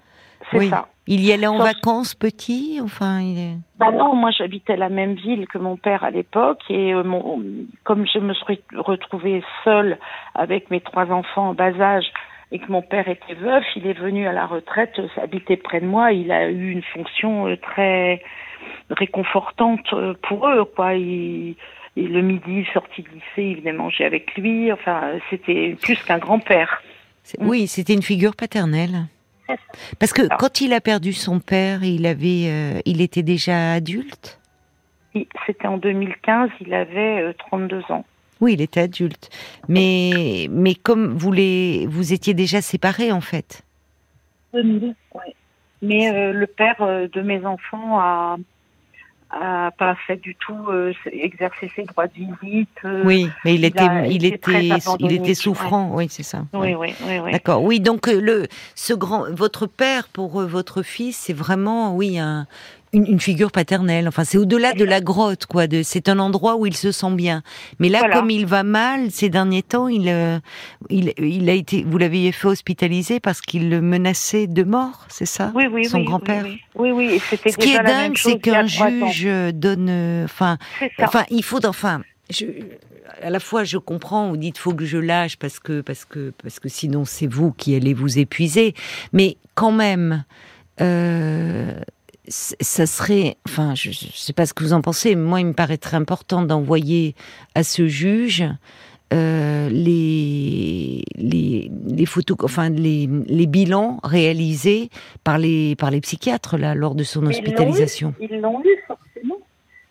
C'est 0.52 0.58
Oui. 0.60 0.70
ça. 0.70 0.88
Il 1.08 1.24
y 1.24 1.32
allait 1.32 1.46
en 1.46 1.58
Sauf- 1.58 1.68
vacances 1.68 2.16
petit, 2.16 2.80
enfin, 2.82 3.20
il 3.22 3.38
est. 3.38 3.56
Bah 3.78 3.92
non, 3.92 4.16
moi 4.16 4.32
j'habitais 4.32 4.76
la 4.76 4.90
même 4.90 5.14
ville 5.14 5.46
que 5.48 5.60
mon 5.60 5.78
père 5.78 6.04
à 6.04 6.10
l'époque 6.10 6.62
et 6.70 6.94
euh, 6.96 7.04
mon, 7.04 7.44
comme 7.84 8.08
je 8.12 8.18
me 8.18 8.34
suis 8.34 8.60
retrouvée 8.76 9.44
seule 9.64 10.00
avec 10.34 10.72
mes 10.72 10.82
trois 10.82 11.12
enfants 11.12 11.50
en 11.50 11.54
bas 11.54 11.80
âge 11.80 12.06
et 12.52 12.58
que 12.58 12.72
mon 12.72 12.82
père 12.82 13.08
était 13.08 13.36
veuf, 13.36 13.64
il 13.76 13.86
est 13.86 13.94
venu 14.00 14.28
à 14.28 14.32
la 14.34 14.48
retraite, 14.48 14.94
euh, 14.98 15.08
habiter 15.22 15.58
près 15.58 15.80
de 15.80 15.86
moi. 15.86 16.12
Il 16.12 16.32
a 16.32 16.50
eu 16.50 16.72
une 16.72 16.84
fonction 16.84 17.48
euh, 17.48 17.56
très 17.58 18.24
réconfortante 18.90 19.94
pour 20.24 20.48
eux, 20.48 20.66
quoi. 20.66 20.94
Il, 20.96 21.56
et 21.98 22.08
le 22.08 22.22
midi, 22.22 22.66
sorti 22.74 23.04
de 23.04 23.10
lycée, 23.10 23.52
il 23.52 23.60
venait 23.60 23.72
manger 23.74 24.06
avec 24.06 24.36
lui. 24.36 24.72
Enfin, 24.74 25.02
c'était 25.30 25.78
plus 25.82 26.02
qu'un 26.04 26.18
grand-père. 26.18 26.82
Oui, 27.40 27.68
c'était 27.68 27.94
une 27.94 28.02
figure 28.04 28.36
paternelle. 28.36 29.06
Parce 30.00 30.14
que 30.14 30.24
Alors. 30.24 30.38
quand 30.38 30.62
il 30.62 30.74
a 30.74 30.82
perdu 30.82 31.14
son 31.14 31.40
père, 31.40 31.84
il 31.84 32.06
avait, 32.06 32.48
euh, 32.50 32.82
il 32.86 33.02
était 33.02 33.24
déjà 33.24 33.74
adulte? 33.74 34.40
C'était 35.46 35.68
en 35.68 35.78
2015, 35.78 36.50
il 36.62 36.74
avait 36.74 37.22
euh, 37.22 37.34
32 37.38 37.84
ans. 37.90 38.06
Oui, 38.42 38.54
il 38.54 38.62
était 38.62 38.82
adulte. 38.82 39.30
Mais, 39.70 40.48
mais 40.52 40.76
comme 40.76 41.18
vous, 41.18 41.32
les, 41.32 41.86
vous 41.88 42.12
étiez 42.12 42.34
déjà 42.34 42.62
séparés, 42.62 43.12
en 43.12 43.22
fait? 43.22 43.62
2000, 44.54 44.94
oui. 45.14 45.22
Mais 45.82 46.10
euh, 46.10 46.34
le 46.34 46.48
père 46.48 46.82
euh, 46.82 47.08
de 47.08 47.22
mes 47.22 47.46
enfants 47.46 48.00
a, 48.00 48.38
a 49.32 49.72
pas 49.72 49.96
fait 50.08 50.18
du 50.18 50.36
tout 50.36 50.56
euh, 50.70 50.94
exercer 51.12 51.72
ses 51.76 51.84
droits 51.84 52.08
de 52.08 52.14
visite. 52.14 52.70
euh, 52.86 53.04
Oui, 53.06 53.30
mais 53.44 53.56
il, 53.56 53.66
était, 53.66 53.80
a 53.80 54.06
il 54.08 54.26
était, 54.26 54.70
il 55.00 55.12
était 55.12 55.34
souffrant. 55.34 55.92
Oui, 55.94 56.08
c'est 56.10 56.24
ça. 56.24 56.44
oui, 56.54 56.74
Ouais. 56.76 56.94
oui, 57.06 57.20
oui. 57.24 57.32
D'accord. 57.32 57.64
Oui, 57.64 57.80
donc 57.80 58.08
euh, 58.08 58.20
le, 58.22 58.48
ce 58.76 58.94
grand, 58.94 59.26
votre 59.32 59.68
père 59.68 60.08
pour 60.08 60.42
votre 60.42 60.84
fils, 60.84 61.18
c'est 61.18 61.34
vraiment, 61.34 61.96
oui, 61.96 62.18
un, 62.20 62.48
une, 62.96 63.06
une 63.06 63.20
figure 63.20 63.52
paternelle. 63.52 64.08
Enfin, 64.08 64.24
c'est 64.24 64.38
au-delà 64.38 64.74
de 64.74 64.84
la 64.84 65.02
grotte, 65.02 65.46
quoi. 65.46 65.68
De, 65.68 65.84
c'est 65.84 66.10
un 66.10 66.20
endroit 66.20 66.56
où 66.56 66.66
il 66.66 66.76
se 66.76 66.92
sent 66.92 67.12
bien. 67.12 67.44
Mais 67.80 67.90
là, 67.90 68.00
Voilà. 68.00 68.16
comme 68.16 68.30
il 68.30 68.46
va 68.46 68.64
mal 68.64 69.12
ces 69.12 69.30
derniers 69.30 69.62
temps, 69.64 69.88
il, 69.88 70.08
euh, 70.10 70.40
il, 70.90 71.14
il 71.18 71.50
a 71.50 71.54
été, 71.54 71.84
vous 71.84 71.98
l'aviez 71.98 72.32
fait 72.32 72.48
hospitaliser 72.48 73.20
parce 73.20 73.42
qu'il 73.42 73.70
le 73.70 73.82
menaçait 73.82 74.48
de 74.48 74.64
mort, 74.64 75.06
c'est 75.10 75.26
ça? 75.26 75.52
Oui, 75.54 75.66
oui, 75.72 75.86
Son 75.86 76.00
oui, 76.00 76.06
grand-père? 76.06 76.46
Oui, 76.46 76.60
oui, 76.76 76.92
oui, 76.92 77.06
et 77.16 77.20
Ce 77.52 77.58
qui 77.58 77.74
est 77.74 77.84
dingue, 77.84 78.18
c'est 78.18 78.40
qu'un 78.40 78.64
ans. 78.64 78.68
juge 78.68 79.28
donne, 79.54 79.88
euh, 79.90 80.26
enfin. 80.26 80.58
Enfin, 81.00 81.24
il 81.30 81.44
faut, 81.44 81.64
enfin, 81.66 82.02
je, 82.30 82.46
à 83.22 83.30
la 83.30 83.40
fois, 83.40 83.64
je 83.64 83.78
comprends, 83.78 84.30
vous 84.30 84.38
dites, 84.38 84.58
faut 84.58 84.74
que 84.74 84.86
je 84.86 84.98
lâche 84.98 85.38
parce 85.38 85.60
que, 85.60 85.82
parce 85.82 86.06
que, 86.06 86.34
parce 86.42 86.60
que 86.60 86.70
sinon 86.70 87.06
c'est 87.06 87.28
vous 87.28 87.52
qui 87.52 87.76
allez 87.76 87.94
vous 87.94 88.18
épuiser. 88.20 88.74
Mais 89.14 89.38
quand 89.54 89.72
même, 89.72 90.24
euh, 90.82 91.72
ça 92.28 92.86
serait, 92.86 93.38
enfin, 93.48 93.76
je, 93.76 93.92
je 93.92 94.08
sais 94.14 94.34
pas 94.34 94.46
ce 94.46 94.54
que 94.54 94.64
vous 94.64 94.74
en 94.74 94.82
pensez, 94.82 95.16
mais 95.16 95.22
moi, 95.24 95.40
il 95.42 95.48
me 95.48 95.54
paraîtrait 95.54 95.98
important 95.98 96.42
d'envoyer 96.42 97.16
à 97.56 97.64
ce 97.64 97.88
juge. 97.88 98.44
euh, 99.14 99.70
les, 99.70 101.04
les, 101.16 101.72
les 101.88 102.06
photos, 102.06 102.38
enfin 102.44 102.70
les, 102.70 103.08
les 103.28 103.46
bilans 103.46 104.00
réalisés 104.04 104.90
par 105.24 105.38
les, 105.38 105.76
par 105.76 105.92
les 105.92 106.02
psychiatres 106.02 106.58
là 106.58 106.74
lors 106.76 106.96
de 106.96 107.04
son 107.04 107.22
Mais 107.22 107.30
hospitalisation. 107.30 108.14
Ils 108.20 108.40
l'ont 108.42 108.62
eu 108.62 108.76
forcément, 108.88 109.38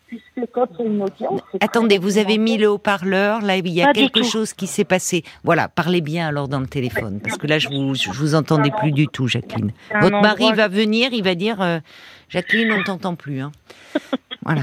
puisque 0.07 0.51
quand 0.51 0.67
il 0.79 0.85
y 0.85 0.87
a 0.87 0.91
une 0.91 1.01
audience. 1.01 1.41
Attendez, 1.61 1.95
très 1.97 2.03
vous 2.05 2.17
avez 2.17 2.37
mis 2.37 2.57
le 2.57 2.69
haut-parleur, 2.69 3.41
là 3.41 3.55
il 3.57 3.67
y 3.69 3.81
a 3.81 3.87
Pas 3.87 3.93
quelque 3.93 4.23
chose 4.23 4.53
qui 4.53 4.67
s'est 4.67 4.83
passé. 4.83 5.23
Voilà, 5.43 5.69
parlez 5.69 6.01
bien 6.01 6.27
alors 6.27 6.47
dans 6.49 6.59
le 6.59 6.67
téléphone, 6.67 7.19
parce 7.23 7.37
que 7.37 7.47
là 7.47 7.57
je 7.57 7.69
vous, 7.69 7.95
je 7.95 8.09
vous 8.11 8.35
entendais 8.35 8.71
plus 8.79 8.91
du 8.91 9.07
tout, 9.07 9.27
Jacqueline. 9.27 9.71
Votre 10.01 10.21
mari 10.21 10.51
va 10.53 10.67
venir, 10.67 11.13
il 11.13 11.23
va 11.23 11.35
dire, 11.35 11.61
euh, 11.61 11.79
Jacqueline, 12.29 12.71
on 12.71 12.83
t'entend 12.83 13.15
plus. 13.15 13.39
Hein. 13.41 13.51
Voilà. 14.43 14.61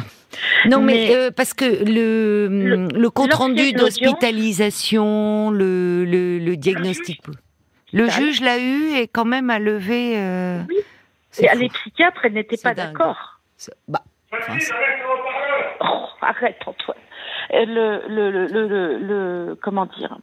Non, 0.71 0.81
mais, 0.81 1.09
Mais- 1.09 1.17
euh, 1.17 1.31
parce 1.33 1.55
que 1.55 1.65
le, 1.65 2.47
Le- 2.47 2.89
le 2.97 3.11
compte 3.11 3.35
rendu 3.35 3.73
d'hospitalisation, 3.73 5.51
le, 5.51 6.05
le, 6.05 6.57
diagnostic, 6.57 7.21
le 7.93 8.09
juge 8.09 8.41
l'a 8.41 8.59
eu 8.61 8.93
et 8.95 9.09
quand 9.09 9.25
même 9.25 9.51
a 9.51 9.59
levé. 9.59 10.15
euh, 10.17 10.61
Oui. 10.69 10.77
Et 11.41 11.49
fou. 11.49 11.59
les 11.59 11.69
psychiatres, 11.69 12.21
elles 12.25 12.35
n'étaient 12.35 12.57
pas 12.63 12.75
d'accord. 12.75 13.41
Bah, 13.89 14.03
enfin, 14.33 14.57
Oh, 15.81 16.05
arrête, 16.21 16.59
Antoine. 16.67 16.97
Le, 17.51 18.03
le, 18.09 18.99
le- 18.99 19.59
comment 19.61 19.87
dire? 19.87 20.17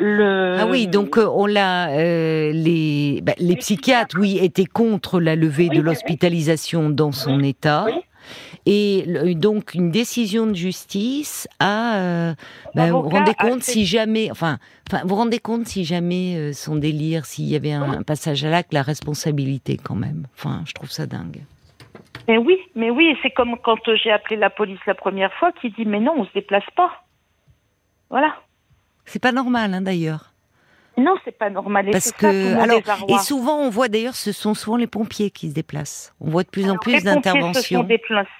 Le, 0.00 0.56
Ah 0.60 0.66
oui, 0.66 0.86
donc 0.86 1.16
euh, 1.18 1.26
on 1.32 1.46
l'a. 1.46 1.90
euh, 1.90 2.52
les, 2.52 3.20
bah, 3.22 3.32
les 3.38 3.56
psychiatres, 3.56 4.16
oui, 4.18 4.38
étaient 4.40 4.66
contre 4.66 5.20
la 5.20 5.34
levée 5.34 5.68
Oui, 5.70 5.76
de 5.76 5.82
l'hospitalisation 5.82 6.90
dans 6.90 7.12
son 7.12 7.40
état. 7.42 7.84
Oui. 7.86 7.92
Et 8.66 9.04
donc 9.34 9.72
une 9.72 9.90
décision 9.90 10.46
de 10.46 10.52
justice 10.54 11.48
a. 11.58 11.96
euh, 11.96 12.34
bah, 12.74 12.90
vous 12.90 13.08
rendez 13.08 13.32
compte 13.34 13.64
fait- 13.64 13.72
si 13.72 13.86
jamais, 13.86 14.30
enfin, 14.30 14.58
enfin, 14.92 15.02
vous 15.06 15.14
rendez 15.14 15.38
compte 15.38 15.66
si 15.66 15.84
jamais 15.84 16.36
euh, 16.36 16.52
son 16.52 16.76
délire, 16.76 17.24
s'il 17.24 17.46
y 17.46 17.56
avait 17.56 17.72
un, 17.72 17.90
un 17.90 18.02
passage 18.02 18.44
à 18.44 18.50
l'acte, 18.50 18.74
la 18.74 18.82
responsabilité 18.82 19.78
quand 19.82 19.94
même. 19.94 20.26
Enfin, 20.36 20.62
je 20.66 20.74
trouve 20.74 20.90
ça 20.90 21.06
dingue. 21.06 21.40
Mais 22.28 22.36
oui, 22.36 22.58
mais 22.74 22.90
oui, 22.90 23.16
c'est 23.22 23.30
comme 23.30 23.56
quand 23.64 23.78
j'ai 24.02 24.10
appelé 24.10 24.36
la 24.36 24.50
police 24.50 24.80
la 24.86 24.94
première 24.94 25.32
fois, 25.34 25.50
qui 25.52 25.70
dit 25.70 25.86
mais 25.86 26.00
non, 26.00 26.12
on 26.18 26.26
se 26.26 26.32
déplace 26.34 26.68
pas. 26.76 26.90
Voilà. 28.10 28.34
C'est 29.08 29.18
pas 29.22 29.32
normal, 29.32 29.74
hein, 29.74 29.80
d'ailleurs. 29.82 30.32
Non, 30.96 31.14
c'est 31.24 31.36
pas 31.38 31.48
normal. 31.48 31.88
Et 31.88 31.92
Parce 31.92 32.06
ça, 32.06 32.16
que, 32.18 32.56
alors, 32.60 32.80
et 33.08 33.18
souvent 33.18 33.58
on 33.60 33.70
voit 33.70 33.86
d'ailleurs, 33.88 34.16
ce 34.16 34.32
sont 34.32 34.54
souvent 34.54 34.76
les 34.76 34.88
pompiers 34.88 35.30
qui 35.30 35.48
se 35.48 35.54
déplacent. 35.54 36.12
On 36.20 36.28
voit 36.30 36.42
de 36.42 36.48
plus 36.48 36.68
en 36.68 36.76
plus 36.76 36.92
les 36.92 36.98
pompiers 36.98 37.00
se 37.00 37.06
sont 37.06 37.14
d'interventions. 37.84 37.88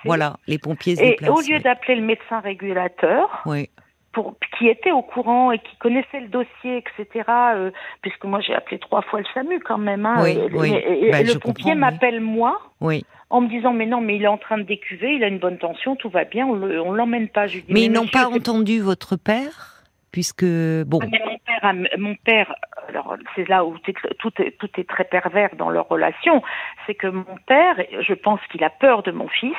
Voilà, 0.05 0.37
les 0.49 0.59
pompiers 0.59 0.97
se 0.97 1.03
Et 1.03 1.11
déplacent. 1.11 1.31
au 1.31 1.41
lieu 1.49 1.61
d'appeler 1.61 1.95
le 1.95 2.03
médecin 2.03 2.41
régulateur, 2.41 3.43
Oui. 3.47 3.71
pour, 4.13 4.35
qui 4.59 4.67
était 4.67 4.91
au 4.91 5.03
courant 5.03 5.53
et 5.53 5.59
qui 5.61 5.77
connaissait 5.79 6.19
le 6.21 6.27
dossier, 6.27 6.79
etc., 6.79 7.25
euh, 7.55 7.71
puisque 8.03 8.25
moi 8.25 8.41
j'ai 8.41 8.55
appelé 8.55 8.81
trois 8.81 9.03
fois 9.03 9.21
le 9.21 9.27
SAMU 9.35 9.61
quand 9.61 9.79
même, 9.79 10.05
hein, 10.05 10.17
Oui, 10.25 10.31
et, 10.31 10.49
oui. 10.53 10.73
et- 10.75 11.07
et 11.07 11.11
Bah, 11.13 11.23
le 11.23 11.39
pompier 11.39 11.77
m'appelle 11.77 12.21
moi 12.21 12.61
Oui. 12.81 13.05
en 13.31 13.41
me 13.41 13.49
disant 13.49 13.73
mais 13.73 13.87
non, 13.87 14.01
mais 14.01 14.17
il 14.17 14.25
est 14.25 14.27
en 14.27 14.39
train 14.39 14.59
de 14.59 14.65
décuver, 14.65 15.15
il 15.15 15.23
a 15.23 15.29
une 15.29 15.39
bonne 15.39 15.59
tension, 15.59 15.95
tout 15.95 16.09
va 16.11 16.25
bien, 16.25 16.45
on 16.49 16.55
le- 16.55 16.81
on 16.83 16.91
l'emmène 16.91 17.29
pas. 17.29 17.47
Je 17.47 17.55
lui 17.59 17.63
dis, 17.63 17.73
Mais 17.73 17.83
ils 17.85 17.93
n'ont 17.93 18.09
pas 18.09 18.27
entendu 18.27 18.81
votre 18.81 19.15
père, 19.15 19.78
puisque 20.13 20.45
bon. 20.87 20.99
Ah, 21.03 21.07
mon 21.07 21.39
père, 21.39 21.65
a- 21.65 21.97
mon 21.99 22.15
père, 22.17 22.55
alors 22.89 23.17
c'est 23.35 23.49
là 23.49 23.65
où 23.65 23.77
tout 23.79 24.33
est, 24.43 24.51
tout 24.59 24.69
est 24.81 24.89
très 24.89 25.05
pervers 25.05 25.51
dans 25.57 25.71
leur 25.71 25.89
relation, 25.89 26.43
c'est 26.87 26.95
que 26.95 27.07
mon 27.09 27.25
père, 27.47 27.77
je 28.01 28.15
pense 28.15 28.41
qu'il 28.51 28.63
a 28.65 28.71
peur 28.71 29.03
de 29.03 29.11
mon 29.13 29.29
fils, 29.29 29.57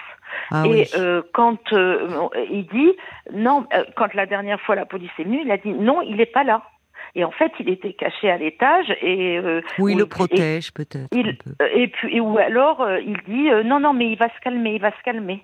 Ah 0.52 0.64
et 0.66 0.70
oui. 0.70 0.84
euh, 0.98 1.22
quand 1.34 1.74
euh, 1.74 2.08
il 2.52 2.66
dit 2.68 2.94
non, 3.34 3.66
euh, 3.74 3.84
quand 3.96 4.14
la 4.14 4.26
dernière 4.26 4.60
fois 4.62 4.76
la 4.76 4.86
police 4.86 5.12
est 5.20 5.24
venue, 5.24 5.42
il 5.44 5.52
a 5.52 5.58
dit 5.58 5.72
non, 5.74 6.02
il 6.02 6.16
n'est 6.18 6.26
pas 6.26 6.44
là. 6.44 6.64
Et 7.16 7.24
en 7.24 7.32
fait, 7.32 7.52
il 7.60 7.70
était 7.70 7.94
caché 7.94 8.30
à 8.30 8.38
l'étage 8.38 8.92
et 9.02 9.40
euh, 9.40 9.62
Ou 9.80 9.90
il 9.90 9.96
oui, 9.96 10.00
le 10.00 10.06
protège 10.06 10.72
peut-être. 10.72 11.10
peu. 11.10 11.66
et 11.74 11.88
puis 11.88 12.16
et 12.18 12.20
ou 12.20 12.38
alors 12.38 12.88
il 13.00 13.18
dit 13.28 13.50
non 13.66 13.80
non 13.80 13.94
mais 13.94 14.12
il 14.12 14.18
va 14.18 14.28
se 14.30 14.40
calmer, 14.44 14.76
il 14.76 14.82
va 14.82 14.92
se 14.92 15.02
calmer. 15.04 15.44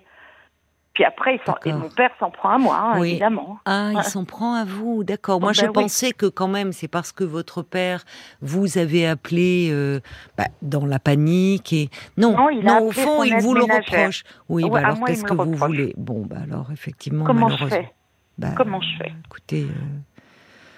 Puis 0.96 1.04
après, 1.04 1.34
il 1.34 1.68
et 1.68 1.74
mon 1.74 1.90
père 1.90 2.08
s'en 2.18 2.30
prend 2.30 2.48
à 2.48 2.56
moi, 2.56 2.74
hein, 2.78 2.98
Oui. 3.00 3.10
évidemment. 3.10 3.58
Ah, 3.66 3.90
il 3.92 3.98
Ouais. 3.98 4.02
s'en 4.02 4.24
prend 4.24 4.54
à 4.54 4.64
vous, 4.64 5.04
d'accord. 5.04 5.42
Moi, 5.42 5.50
Oh, 5.50 5.52
je 5.52 5.60
ben 5.60 5.68
oui. 5.68 5.72
pensais 5.74 6.12
que 6.12 6.24
quand 6.24 6.48
même, 6.48 6.72
c'est 6.72 6.88
parce 6.88 7.12
que 7.12 7.22
votre 7.22 7.60
père 7.60 8.02
vous 8.40 8.78
avez 8.78 9.06
appelé 9.06 9.68
euh, 9.70 10.00
bah, 10.38 10.46
dans 10.62 10.86
la 10.86 10.98
panique 10.98 11.74
et 11.74 11.90
non, 12.16 12.34
Non, 12.34 12.48
il 12.48 12.66
a 12.66 12.80
au 12.80 12.92
fond, 12.92 13.22
il 13.24 13.36
vous 13.42 13.52
le 13.52 13.64
reproche. 13.64 14.22
Oui, 14.48 14.64
Ouais, 14.64 14.70
bah 14.70 14.78
alors 14.78 15.04
qu'est-ce 15.04 15.22
que 15.24 15.34
vous 15.34 15.52
voulez? 15.54 15.92
Bon, 15.98 16.24
bah 16.24 16.38
alors 16.42 16.72
effectivement, 16.72 17.26
Comment 17.26 17.50
je 17.50 17.66
fais? 17.66 17.92
bah, 18.38 18.54
Comment 18.56 18.80
je 18.80 18.96
fais? 18.96 19.12
Écoutez, 19.26 19.64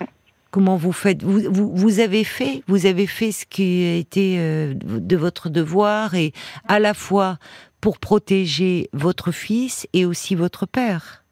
euh, 0.00 0.04
comment 0.50 0.76
vous 0.76 0.92
faites? 0.92 1.22
Vous, 1.22 1.42
vous, 1.48 1.70
vous 1.76 2.00
avez 2.00 2.24
fait, 2.24 2.64
vous 2.66 2.86
avez 2.86 3.06
fait 3.06 3.30
ce 3.30 3.46
qui 3.46 3.84
a 3.84 3.94
été 3.98 4.40
euh, 4.40 4.74
de 4.74 5.16
votre 5.16 5.48
devoir 5.48 6.14
et 6.16 6.32
à 6.66 6.80
la 6.80 6.92
fois 6.94 7.38
pour 7.80 7.98
protéger 7.98 8.88
votre 8.92 9.30
fils 9.32 9.86
et 9.92 10.04
aussi 10.04 10.34
votre 10.34 10.66
père. 10.66 11.24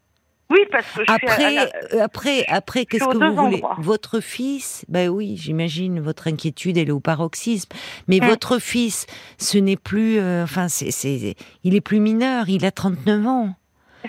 Oui, 0.49 0.61
parce 0.71 0.87
que 0.93 1.01
je 1.05 1.05
suis 1.05 1.11
à 1.11 1.15
Après, 1.33 1.53
la- 1.55 1.63
euh, 1.99 2.05
après, 2.05 2.45
après, 2.47 2.85
qu'est-ce 2.87 3.05
que 3.09 3.17
vous 3.19 3.35
voulez 3.35 3.57
endroits. 3.57 3.77
Votre 3.81 4.21
fils, 4.21 4.85
ben 4.89 5.09
oui, 5.09 5.37
j'imagine 5.37 5.99
votre 5.99 6.29
inquiétude, 6.29 6.77
elle 6.79 6.87
est 6.89 6.93
au 6.93 7.01
paroxysme. 7.01 7.71
Mais 8.07 8.21
Mm. 8.21 8.27
votre 8.27 8.59
fils, 8.61 9.07
ce 9.39 9.59
n'est 9.59 9.77
plus, 9.77 10.19
euh, 10.19 10.45
enfin, 10.45 10.69
c'est, 10.69 11.35
il 11.65 11.75
est 11.75 11.81
plus 11.81 11.99
mineur, 11.99 12.49
il 12.49 12.65
a 12.65 12.71
39 12.71 13.27
ans. 13.27 13.55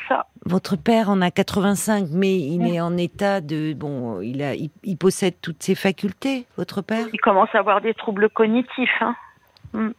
ça. 0.07 0.27
Votre 0.45 0.75
père 0.77 1.09
en 1.09 1.21
a 1.23 1.31
85, 1.31 2.09
mais 2.11 2.37
il 2.37 2.59
Mm. 2.61 2.65
est 2.67 2.81
en 2.81 2.97
état 2.97 3.41
de, 3.41 3.73
bon, 3.73 4.21
il 4.21 4.43
a, 4.43 4.53
il, 4.53 4.69
il 4.83 4.95
possède 4.95 5.33
toutes 5.41 5.63
ses 5.63 5.73
facultés, 5.73 6.45
votre 6.55 6.83
père? 6.83 7.07
Il 7.13 7.19
commence 7.19 7.49
à 7.53 7.57
avoir 7.59 7.81
des 7.81 7.95
troubles 7.95 8.29
cognitifs. 8.29 9.01
Hein. 9.01 9.15
D'accord. 9.73 9.91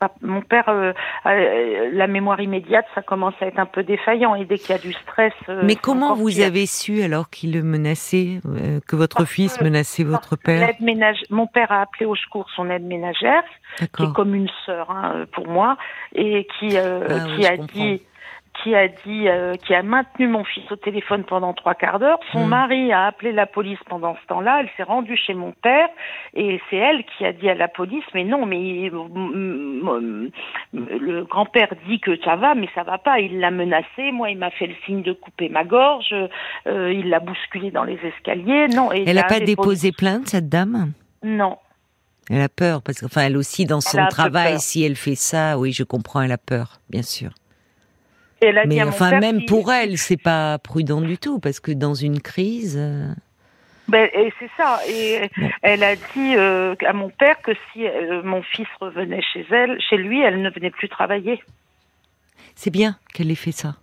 Bah, 0.00 0.10
Mon 0.22 0.40
père, 0.42 0.68
euh, 0.68 0.92
euh, 1.26 1.90
la 1.92 2.06
mémoire 2.06 2.40
immédiate, 2.40 2.86
ça 2.94 3.02
commence 3.02 3.34
à 3.40 3.46
être 3.46 3.58
un 3.58 3.66
peu 3.66 3.82
défaillant. 3.82 4.34
Et 4.34 4.44
dès 4.44 4.58
qu'il 4.58 4.70
y 4.70 4.78
a 4.78 4.78
du 4.78 4.92
stress. 4.92 5.32
euh, 5.48 5.62
mais 5.64 5.76
comment 5.76 6.14
vous 6.14 6.28
pire. 6.28 6.46
avez 6.46 6.66
su 6.66 7.02
alors 7.02 7.30
qu'il 7.30 7.52
le 7.54 7.62
menaçait, 7.62 8.40
euh, 8.46 8.80
que 8.86 8.96
votre 8.96 9.18
Parce 9.18 9.30
fils 9.30 9.56
que- 9.58 9.64
menaçait 9.64 10.04
votre 10.04 10.36
père 10.36 10.72
ménage- 10.80 11.24
Mon 11.30 11.46
père 11.46 11.70
a 11.72 11.82
appelé 11.82 12.06
au 12.06 12.14
secours 12.16 12.46
son 12.56 12.68
aide 12.70 12.84
ménagère, 12.84 13.42
qui 13.78 14.02
est 14.02 14.12
comme 14.14 14.34
une 14.34 14.48
sœur 14.66 14.90
hein, 14.90 15.24
pour 15.32 15.46
moi, 15.48 15.76
et 16.14 16.46
qui, 16.58 16.76
euh, 16.76 17.06
Ah 17.08 17.36
qui 17.36 17.46
a 17.46 17.56
dit 17.56 18.02
qui 18.62 18.74
a 18.74 18.88
dit, 18.88 19.28
euh, 19.28 19.54
qui 19.54 19.74
a 19.74 19.82
maintenu 19.82 20.28
mon 20.28 20.44
fils 20.44 20.64
au 20.70 20.76
téléphone 20.76 21.24
pendant 21.24 21.52
trois 21.54 21.74
quarts 21.74 21.98
d'heure. 21.98 22.18
Son 22.32 22.46
Hmm. 22.46 22.48
mari 22.48 22.92
a 22.92 23.06
appelé 23.06 23.32
la 23.32 23.46
police 23.46 23.78
pendant 23.88 24.16
ce 24.20 24.26
temps-là. 24.28 24.58
Elle 24.60 24.68
s'est 24.76 24.82
rendue 24.82 25.16
chez 25.16 25.34
mon 25.34 25.52
père 25.52 25.88
et 26.34 26.60
c'est 26.68 26.76
elle 26.76 27.04
qui 27.04 27.24
a 27.24 27.32
dit 27.32 27.48
à 27.48 27.54
la 27.54 27.68
police, 27.68 28.04
mais 28.14 28.24
non, 28.24 28.44
mais 28.46 28.90
le 30.72 31.24
grand-père 31.24 31.68
dit 31.88 32.00
que 32.00 32.16
ça 32.24 32.36
va, 32.36 32.54
mais 32.54 32.68
ça 32.74 32.82
va 32.82 32.98
pas. 32.98 33.20
Il 33.20 33.40
l'a 33.40 33.50
menacé. 33.50 34.12
Moi, 34.12 34.30
il 34.30 34.38
m'a 34.38 34.50
fait 34.50 34.66
le 34.66 34.74
signe 34.86 35.02
de 35.02 35.12
couper 35.12 35.48
ma 35.48 35.64
gorge. 35.64 36.14
Euh, 36.66 36.92
il 36.92 37.08
l'a 37.08 37.20
bousculé 37.20 37.70
dans 37.70 37.84
les 37.84 37.98
escaliers. 38.04 38.68
Non. 38.68 38.92
Et 38.92 39.04
Elle 39.06 39.16
n'a 39.16 39.24
pas 39.24 39.40
déposé 39.40 39.92
plainte, 39.92 40.28
cette 40.28 40.48
dame? 40.48 40.92
Non. 41.22 41.56
Elle 42.28 42.42
a 42.42 42.48
peur, 42.48 42.80
parce 42.82 43.00
qu'enfin, 43.00 43.22
elle 43.22 43.36
aussi, 43.36 43.64
dans 43.64 43.80
son 43.80 44.06
travail, 44.06 44.60
si 44.60 44.84
elle 44.84 44.94
fait 44.94 45.16
ça, 45.16 45.58
oui, 45.58 45.72
je 45.72 45.82
comprends, 45.82 46.20
elle 46.22 46.30
a 46.30 46.38
peur, 46.38 46.78
bien 46.88 47.02
sûr. 47.02 47.30
Elle 48.40 48.58
a 48.58 48.66
dit 48.66 48.76
Mais 48.76 48.84
mon 48.84 48.90
enfin, 48.90 49.10
père 49.10 49.20
même 49.20 49.44
pour 49.46 49.72
elle, 49.72 49.98
c'est 49.98 50.16
pas 50.16 50.58
prudent 50.58 51.00
du 51.00 51.18
tout, 51.18 51.38
parce 51.38 51.60
que 51.60 51.72
dans 51.72 51.94
une 51.94 52.20
crise. 52.20 52.76
euh, 52.78 53.12
Ben, 53.88 54.08
et 54.12 54.32
c'est 54.38 54.50
ça. 54.56 54.80
Et 54.88 55.30
elle 55.62 55.82
a 55.82 55.96
dit 55.96 56.36
euh, 56.36 56.74
à 56.86 56.92
mon 56.92 57.10
père 57.10 57.40
que 57.42 57.52
si 57.72 57.86
euh, 57.86 58.22
mon 58.22 58.42
fils 58.42 58.68
revenait 58.80 59.22
chez 59.32 59.46
elle, 59.50 59.80
chez 59.80 59.96
lui, 59.96 60.20
elle 60.20 60.40
ne 60.42 60.50
venait 60.50 60.70
plus 60.70 60.88
travailler. 60.88 61.42
C'est 62.54 62.70
bien 62.70 62.96
qu'elle 63.14 63.30
ait 63.30 63.34
fait 63.34 63.52
ça. 63.52 63.76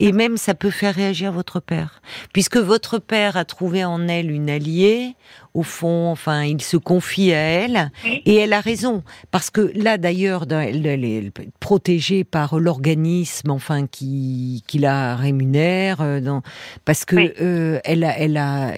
Et 0.00 0.12
même 0.12 0.36
ça 0.36 0.54
peut 0.54 0.70
faire 0.70 0.94
réagir 0.94 1.32
votre 1.32 1.60
père, 1.60 2.00
puisque 2.32 2.56
votre 2.56 2.98
père 2.98 3.36
a 3.36 3.44
trouvé 3.44 3.84
en 3.84 4.08
elle 4.08 4.30
une 4.30 4.50
alliée. 4.50 5.14
Au 5.54 5.62
fond, 5.62 6.10
enfin, 6.10 6.44
il 6.44 6.62
se 6.62 6.78
confie 6.78 7.30
à 7.34 7.36
elle, 7.38 7.90
et 8.06 8.36
elle 8.36 8.54
a 8.54 8.60
raison, 8.62 9.02
parce 9.30 9.50
que 9.50 9.70
là, 9.74 9.98
d'ailleurs, 9.98 10.46
elle, 10.50 10.86
elle 10.86 11.04
est 11.04 11.30
protégée 11.60 12.24
par 12.24 12.58
l'organisme, 12.58 13.50
enfin, 13.50 13.86
qui, 13.86 14.64
qui 14.66 14.78
la 14.78 15.14
rémunère, 15.14 16.00
euh, 16.00 16.20
dans, 16.20 16.40
parce 16.86 17.04
que 17.04 17.16
Oui. 17.16 17.32
euh, 17.42 17.80
elle 17.84 18.02
a, 18.04 18.18
elle 18.18 18.38
a, 18.38 18.72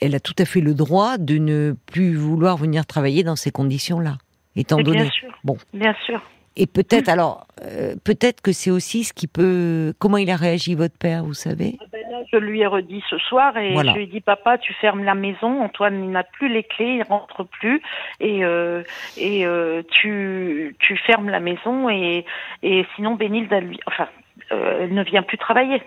elle 0.00 0.14
a 0.16 0.20
tout 0.20 0.34
à 0.38 0.44
fait 0.44 0.60
le 0.60 0.74
droit 0.74 1.16
de 1.16 1.38
ne 1.38 1.76
plus 1.86 2.16
vouloir 2.16 2.56
venir 2.56 2.86
travailler 2.86 3.22
dans 3.22 3.36
ces 3.36 3.52
conditions-là, 3.52 4.18
étant 4.56 4.80
donné. 4.82 5.08
sûr. 5.10 5.30
Bon. 5.44 5.56
Bien 5.72 5.94
sûr. 6.06 6.20
Et 6.56 6.66
peut-être, 6.68 7.08
alors, 7.08 7.48
euh, 7.62 7.96
peut-être 8.04 8.40
que 8.40 8.52
c'est 8.52 8.70
aussi 8.70 9.02
ce 9.02 9.12
qui 9.12 9.26
peut. 9.26 9.92
Comment 9.98 10.18
il 10.18 10.30
a 10.30 10.36
réagi 10.36 10.76
votre 10.76 10.96
père, 10.96 11.24
vous 11.24 11.34
savez? 11.34 11.76
Ben 11.90 12.00
là, 12.12 12.18
je 12.32 12.36
lui 12.36 12.60
ai 12.60 12.66
redit 12.66 13.02
ce 13.10 13.18
soir 13.18 13.56
et 13.56 13.72
Voilà. 13.72 13.90
je 13.92 13.96
lui 13.98 14.04
ai 14.04 14.06
dit 14.06 14.20
papa, 14.20 14.56
tu 14.58 14.72
fermes 14.74 15.02
la 15.02 15.16
maison. 15.16 15.62
Antoine 15.62 16.04
il 16.04 16.10
n'a 16.10 16.22
plus 16.22 16.48
les 16.48 16.62
clés, 16.62 16.98
il 16.98 17.02
rentre 17.02 17.42
plus 17.42 17.82
et 18.20 18.44
euh, 18.44 18.84
et 19.16 19.44
euh, 19.46 19.82
tu 19.90 20.76
tu 20.78 20.96
fermes 20.96 21.28
la 21.28 21.40
maison 21.40 21.88
et 21.90 22.24
et 22.62 22.86
sinon 22.94 23.16
Bénilde 23.16 23.52
elle 23.52 23.72
enfin 23.88 24.08
elle 24.50 24.94
ne 24.94 25.02
vient 25.02 25.22
plus 25.24 25.38
travailler. 25.38 25.82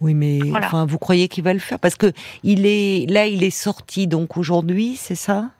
Oui, 0.00 0.14
mais 0.14 0.38
Voilà. 0.38 0.66
enfin, 0.66 0.86
vous 0.86 0.98
croyez 0.98 1.28
qu'il 1.28 1.44
va 1.44 1.52
le 1.52 1.58
faire? 1.58 1.78
Parce 1.78 1.94
que 1.94 2.10
il 2.42 2.64
est 2.66 3.04
là, 3.10 3.26
il 3.26 3.44
est 3.44 3.50
sorti 3.50 4.06
donc 4.06 4.36
aujourd'hui, 4.38 4.96
c'est 4.96 5.14
ça? 5.14 5.50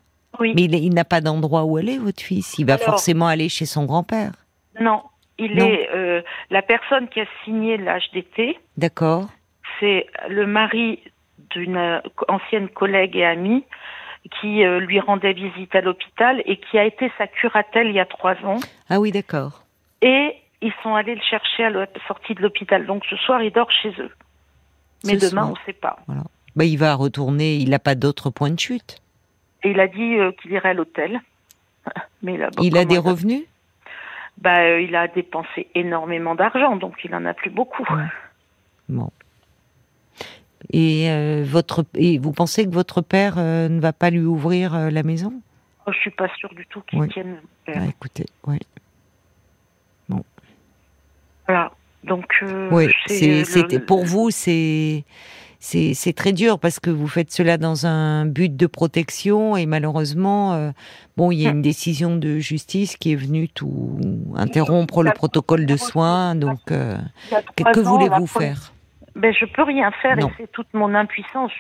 Oui. 0.41 0.53
Mais 0.57 0.63
il, 0.65 0.95
n'a 0.95 1.05
pas 1.05 1.21
d'endroit 1.21 1.65
où 1.65 1.77
aller, 1.77 1.99
votre 1.99 2.23
fils. 2.23 2.59
Il 2.59 2.67
va 2.67 2.75
Alors- 2.75 2.87
forcément 2.87 3.27
aller 3.27 3.49
chez 3.49 3.67
son 3.67 3.85
grand-père. 3.85 4.33
Non, 4.81 5.03
il 5.39 5.55
Non. 5.57 5.67
est 5.67 5.89
euh, 5.95 6.23
la 6.51 6.63
personne 6.63 7.09
qui 7.09 7.21
a 7.21 7.27
signé 7.45 7.77
l'HDT, 7.77 8.59
D'accord 8.77 9.29
c'est 9.79 10.07
le 10.29 10.47
mari 10.47 10.99
d'une 11.51 11.77
euh, 11.79 12.01
ancienne 12.29 12.69
collègue 12.69 13.17
et 13.17 13.25
amie 13.25 13.65
qui 14.41 14.63
euh, 14.65 14.79
lui 14.79 15.01
rendait 15.01 15.33
visite 15.33 15.75
à 15.75 15.81
l'hôpital 15.81 16.43
et 16.45 16.59
qui 16.59 16.77
a 16.79 16.85
été 16.85 17.11
sa 17.17 17.27
curatelle 17.27 17.87
il 17.89 17.95
y 17.95 18.01
a 18.01 18.05
trois 18.05 18.35
ans. 18.45 18.59
Ah 18.91 19.01
oui, 19.01 19.11
d'accord. 19.11 19.65
Et 20.03 20.35
ils 20.61 20.73
sont 20.83 20.95
allés 20.95 21.15
le 21.15 21.21
chercher 21.23 21.65
à 21.65 21.71
la 21.71 21.87
sortie 22.07 22.35
de 22.35 22.43
l'hôpital. 22.43 22.85
Donc 22.87 23.05
ce 23.09 23.17
soir, 23.17 23.43
il 23.43 23.51
dort 23.53 23.71
chez 23.71 23.91
eux. 23.99 24.11
Mais 25.07 25.19
Ce 25.19 25.31
demain, 25.31 25.43
soir. 25.43 25.49
on 25.49 25.53
ne 25.61 25.65
sait 25.67 25.73
pas. 25.73 25.97
Bah, 26.57 26.65
il 26.67 26.77
va 26.77 26.95
retourner. 26.95 27.57
Il 27.57 27.71
n'a 27.71 27.79
pas 27.79 27.95
d'autre 27.95 28.29
point 28.29 28.51
de 28.51 28.59
chute. 28.61 29.01
Et 29.63 29.71
il 29.71 29.81
a 29.81 29.89
dit 29.89 30.17
euh, 30.19 30.33
qu'il 30.33 30.53
irait 30.53 30.71
à 30.71 30.75
l'hôtel. 30.75 31.21
Mais 32.23 32.37
là, 32.37 32.51
bon, 32.51 32.63
il 32.63 32.77
a 32.77 32.85
des 32.85 32.99
revenus? 32.99 33.45
Bah, 34.39 34.61
euh, 34.61 34.81
Il 34.81 34.95
a 34.97 35.09
dépensé 35.09 35.69
énormément 35.75 36.35
d'argent, 36.35 36.77
donc 36.77 36.95
il 37.05 37.15
en 37.15 37.25
a 37.27 37.35
plus 37.35 37.51
beaucoup. 37.51 37.83
Ouais. 37.93 38.07
Bon. 38.89 39.11
Et 40.73 41.11
euh, 41.11 41.43
votre 41.47 41.85
et 41.95 42.19
vous 42.19 42.33
pensez 42.33 42.65
que 42.65 42.71
votre 42.71 43.01
père 43.03 43.37
ne 43.37 43.81
va 43.81 43.93
pas 43.93 44.11
lui 44.11 44.21
ouvrir 44.21 44.91
la 44.91 45.03
maison? 45.03 45.33
Oh, 45.87 45.93
je 45.93 45.99
suis 45.99 46.11
pas 46.11 46.29
sûre 46.37 46.53
du 46.55 46.67
tout 46.67 46.81
qu'il 46.83 47.01
Oui. 47.01 47.09
tienne. 47.09 47.41
Ah, 47.69 47.87
Écoutez, 47.89 48.27
ouais. 48.47 48.59
Voilà. 51.47 51.73
Donc, 52.05 52.45
Oui, 52.71 52.91
c'est 53.07 53.43
le- 53.43 53.79
pour 53.85 54.05
vous, 54.05 54.31
c'est, 54.31 55.05
c'est, 55.61 56.15
très 56.15 56.33
dur 56.33 56.59
parce 56.59 56.81
que 56.81 56.89
vous 56.89 57.07
faites 57.07 57.31
cela 57.31 57.59
dans 57.59 57.87
un 57.87 58.25
but 58.25 58.57
de 58.57 58.67
protection 58.67 59.57
et 59.57 59.67
malheureusement, 59.67 60.55
euh, 60.55 60.71
bon, 61.19 61.31
il 61.31 61.41
y 61.41 61.47
a 61.47 61.51
une 61.51 61.61
décision 61.61 62.17
de 62.17 62.39
justice 62.39 62.97
qui 62.97 63.13
est 63.13 63.17
venue 63.17 63.49
tout 63.49 63.99
interrompre 64.37 65.03
le 65.03 65.13
protocole 65.13 65.67
de 65.67 65.77
soins. 65.77 66.35
Donc, 66.35 66.59
euh, 66.71 66.97
que, 67.57 67.81
voulez-vous 67.81 68.27
faire? 68.27 68.73
Ben, 69.15 69.35
Je 69.39 69.45
peux 69.45 69.63
rien 69.63 69.91
faire 70.03 70.17
Non. 70.17 70.29
et 70.29 70.33
c'est 70.39 70.53
toute 70.53 70.73
mon 70.73 70.95
impuissance. 70.95 71.53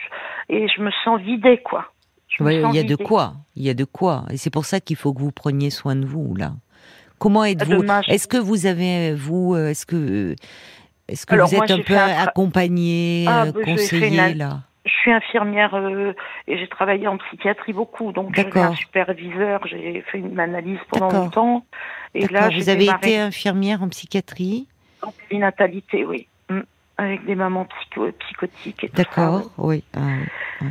Et 0.48 0.66
je 0.74 0.80
me 0.80 0.90
sens 1.04 1.20
vidée, 1.20 1.60
quoi. 1.62 1.92
Ouais, 2.38 2.62
Il 2.70 2.74
y 2.74 2.78
a 2.78 2.84
de 2.84 2.96
quoi 2.96 3.34
Il 3.54 3.64
y 3.64 3.70
a 3.70 3.74
de 3.74 3.84
quoi 3.84 4.24
Et 4.30 4.38
c'est 4.38 4.50
pour 4.50 4.64
ça 4.64 4.80
qu'il 4.80 4.96
faut 4.96 5.12
que 5.12 5.20
vous 5.20 5.32
preniez 5.32 5.68
soin 5.68 5.94
de 5.94 6.06
vous 6.06 6.34
là. 6.34 6.52
Comment 7.18 7.44
êtes-vous? 7.44 7.84
Est-ce 8.08 8.26
que 8.26 8.38
vous 8.38 8.64
avez 8.64 9.12
vous 9.12 9.54
euh, 9.54 9.68
Est-ce 9.68 9.84
que 9.84 10.34
est-ce 11.10 11.26
que 11.26 11.34
Alors, 11.34 11.48
vous 11.48 11.56
moi, 11.56 11.64
êtes 11.64 11.70
un 11.72 11.76
peu 11.78 11.82
fait 11.82 11.96
un 11.96 12.08
tra- 12.08 12.28
accompagné, 12.28 13.24
Ah, 13.28 13.42
euh, 13.42 13.52
bah, 13.52 13.60
j'ai 13.64 13.64
fait 13.64 13.70
conseillé 13.72 14.30
une- 14.32 14.38
là? 14.38 14.60
Je 14.86 14.90
suis 14.90 15.12
infirmière 15.12 15.74
euh, 15.74 16.14
et 16.48 16.56
j'ai 16.56 16.66
travaillé 16.66 17.06
en 17.06 17.18
psychiatrie 17.18 17.74
beaucoup. 17.74 18.12
Donc, 18.12 18.38
un 18.38 18.74
superviseur, 18.74 19.66
j'ai 19.66 20.02
fait 20.10 20.18
une 20.18 20.40
analyse 20.40 20.78
pendant 20.90 21.10
longtemps. 21.12 21.66
Et 22.14 22.26
là, 22.28 22.48
vous 22.48 22.68
avez 22.70 22.78
démarré 22.86 23.08
été 23.10 23.18
infirmière 23.18 23.82
en 23.82 23.88
psychiatrie? 23.88 24.66
En 25.02 25.12
périnatalité, 25.28 26.04
oui. 26.06 26.26
Mm. 26.48 26.60
Avec 26.96 27.24
des 27.26 27.34
mamans 27.34 27.66
psycho- 27.66 28.10
psychotiques 28.12 28.84
et 28.84 28.88
tout 28.88 28.96
ça, 28.96 29.02
D'accord, 29.04 29.50
oui. 29.58 29.84
ah 29.94 30.00
oui. 30.62 30.68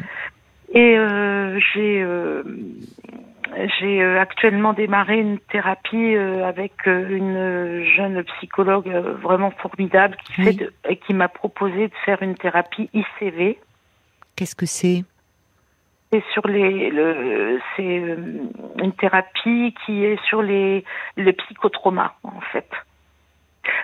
Et 0.73 0.97
euh, 0.97 1.60
j'ai 1.73 2.02
euh, 2.02 2.43
j'ai 3.80 4.02
euh, 4.02 4.20
actuellement 4.22 4.74
démarré 4.74 5.20
une 5.20 5.40
thérapie 5.40 6.16
euh, 6.16 6.46
avec 6.48 6.74
euh, 6.88 7.08
une 7.10 7.84
jeune 7.96 8.24
psychologue 8.24 8.88
vraiment 9.22 9.52
formidable 9.52 10.16
qui 10.24 10.34
Oui. 10.40 10.46
fait 10.46 10.54
de- 10.54 10.74
et 10.88 10.98
qui 10.98 11.14
m'a 11.14 11.28
proposé 11.28 11.88
de 11.88 11.94
faire 12.06 12.22
une 12.22 12.36
thérapie 12.36 12.90
ICV. 12.94 13.58
Qu'est-ce 14.36 14.56
que 14.56 14.66
c'est? 14.66 15.04
C'est 16.12 16.24
sur 16.34 16.48
les 16.48 16.90
le 16.90 17.60
c'est 17.76 17.84
une 18.82 18.94
thérapie 18.94 19.76
qui 19.86 20.04
est 20.06 20.20
sur 20.26 20.42
les 20.42 20.84
les 21.18 21.34
psychotraumas 21.34 22.14
en 22.24 22.42
fait. 22.52 22.68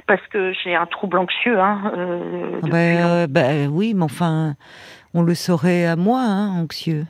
Parce 0.08 0.26
que 0.28 0.52
j'ai 0.64 0.74
un 0.76 0.86
trouble 0.88 1.18
anxieux 1.20 1.60
hein 1.60 1.92
euh, 1.96 2.60
Ah 2.64 2.68
ben, 2.68 3.06
euh, 3.06 3.28
ben, 3.28 3.70
Oui, 3.72 3.94
mais 3.96 4.04
enfin, 4.04 4.56
on 5.14 5.22
le 5.22 5.36
saurait 5.36 5.86
à 5.86 5.96
moi, 5.96 6.22
hein, 6.22 6.60
anxieux. 6.62 7.06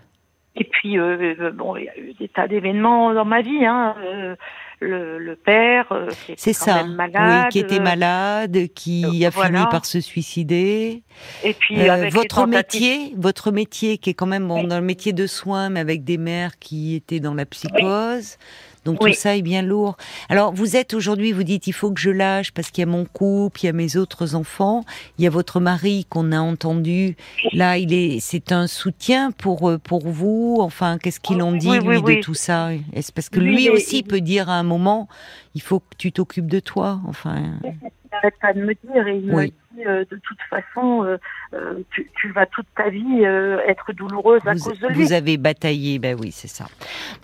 Et 0.56 0.64
puis, 0.64 0.98
euh, 0.98 1.52
bon, 1.54 1.76
il 1.76 1.86
y 1.86 1.90
a 1.90 1.98
eu 1.98 2.14
des 2.14 2.30
tas 2.30 2.48
d'événements 2.48 3.14
dans 3.14 3.26
ma 3.26 3.42
vie. 3.42 3.66
Hein. 3.66 3.96
euh, 4.04 4.36
le, 4.82 5.20
le 5.20 5.36
père, 5.36 5.86
euh, 5.92 6.10
qui 6.26 6.34
était 6.34 6.54
ça, 6.54 6.84
malade. 6.84 7.44
oui, 7.46 7.50
qui 7.50 7.60
était 7.60 7.80
euh, 7.80 7.84
malade, 7.84 8.58
qui 8.76 9.06
euh, 9.24 9.28
a 9.28 9.32
fini 9.32 9.64
par 9.72 9.86
se 9.86 10.02
suicider. 10.02 11.02
Et 11.44 11.54
puis, 11.54 11.80
Euh, 11.82 11.94
avec 11.94 12.14
votre 12.14 12.46
métier, 12.46 13.14
votre 13.16 13.52
métier 13.52 13.98
qui 13.98 14.10
est 14.10 14.14
quand 14.14 14.26
même 14.26 14.48
bon, 14.48 14.62
Oui. 14.62 14.68
dans 14.68 14.76
le 14.80 14.86
métier 14.86 15.14
de 15.14 15.28
soins, 15.28 15.70
mais 15.70 15.80
avec 15.80 16.04
des 16.04 16.18
mères 16.18 16.60
qui 16.60 16.96
étaient 16.96 17.22
dans 17.22 17.34
la 17.34 17.46
psychose. 17.46 18.38
Donc 18.86 19.02
Oui. 19.02 19.12
tout 19.12 19.18
ça 19.18 19.36
est 19.36 19.42
bien 19.42 19.62
lourd. 19.62 19.98
Alors 20.30 20.54
vous 20.54 20.76
êtes 20.76 20.94
aujourd'hui, 20.94 21.32
vous 21.32 21.44
dites 21.44 21.68
il 21.68 21.74
faut 21.74 21.92
que 21.92 22.00
je 22.00 22.12
lâche 22.12 22.52
parce 22.52 22.72
qu'il 22.72 22.84
y 22.84 22.88
a 22.88 22.92
mon 22.92 23.06
couple, 23.06 23.62
il 23.64 23.66
y 23.66 23.70
a 23.70 23.74
mes 23.74 23.98
autres 23.98 24.36
enfants, 24.36 24.84
il 25.18 25.24
y 25.24 25.28
a 25.28 25.30
votre 25.32 25.60
mari 25.60 26.06
qu'on 26.10 26.32
a 26.32 26.40
entendu. 26.40 27.18
Là, 27.54 27.78
il 27.78 27.92
est, 27.94 28.20
c'est 28.22 28.52
un 28.52 28.68
soutien 28.68 29.32
pour 29.32 29.70
euh, 29.70 29.78
pour 29.80 30.08
vous. 30.08 30.58
Enfin, 30.60 30.98
qu'est-ce 31.00 31.20
qu'il 31.20 31.42
en 31.42 31.52
dit 31.52 31.68
Oui, 31.70 31.80
lui 31.80 31.98
oui, 31.98 32.18
de 32.18 32.22
tout 32.22 32.34
ça? 32.36 32.70
Est-ce 32.94 33.12
parce 33.12 33.30
que 33.30 33.40
Lui, 33.40 33.70
aussi 33.70 34.04
peut 34.04 34.22
dire 34.22 34.50
à 34.50 34.54
un 34.56 34.64
moment, 34.64 35.08
il 35.56 35.62
faut 35.62 35.80
que 35.80 35.96
tu 35.98 36.12
t'occupes 36.12 36.48
de 36.48 36.60
toi. 36.60 37.00
Enfin? 37.08 37.56
Il 37.64 37.72
n'arrête 38.12 38.36
pas 38.42 38.54
de 38.54 38.62
me 38.62 38.74
dire 38.74 39.08
et 39.08 39.18
il 39.18 39.34
Oui. 39.34 39.46
me 39.48 39.65
euh, 39.86 40.06
de 40.12 40.20
toute 40.24 40.38
façon, 40.50 41.04
euh, 41.04 41.18
euh, 41.54 41.74
tu, 41.92 42.10
tu 42.20 42.32
vas 42.32 42.46
toute 42.46 42.68
ta 42.76 42.90
vie 42.90 43.24
euh, 43.26 43.60
être 43.68 43.94
douloureuse 43.94 44.42
à 44.46 44.54
vous, 44.54 44.60
cause 44.70 44.80
de 44.80 44.88
lui. 44.88 44.96
vous 45.04 45.14
avez 45.14 45.38
bataillé, 45.38 46.00
ben 46.00 46.18
oui, 46.20 46.32
c'est 46.32 46.48
ça. 46.48 46.66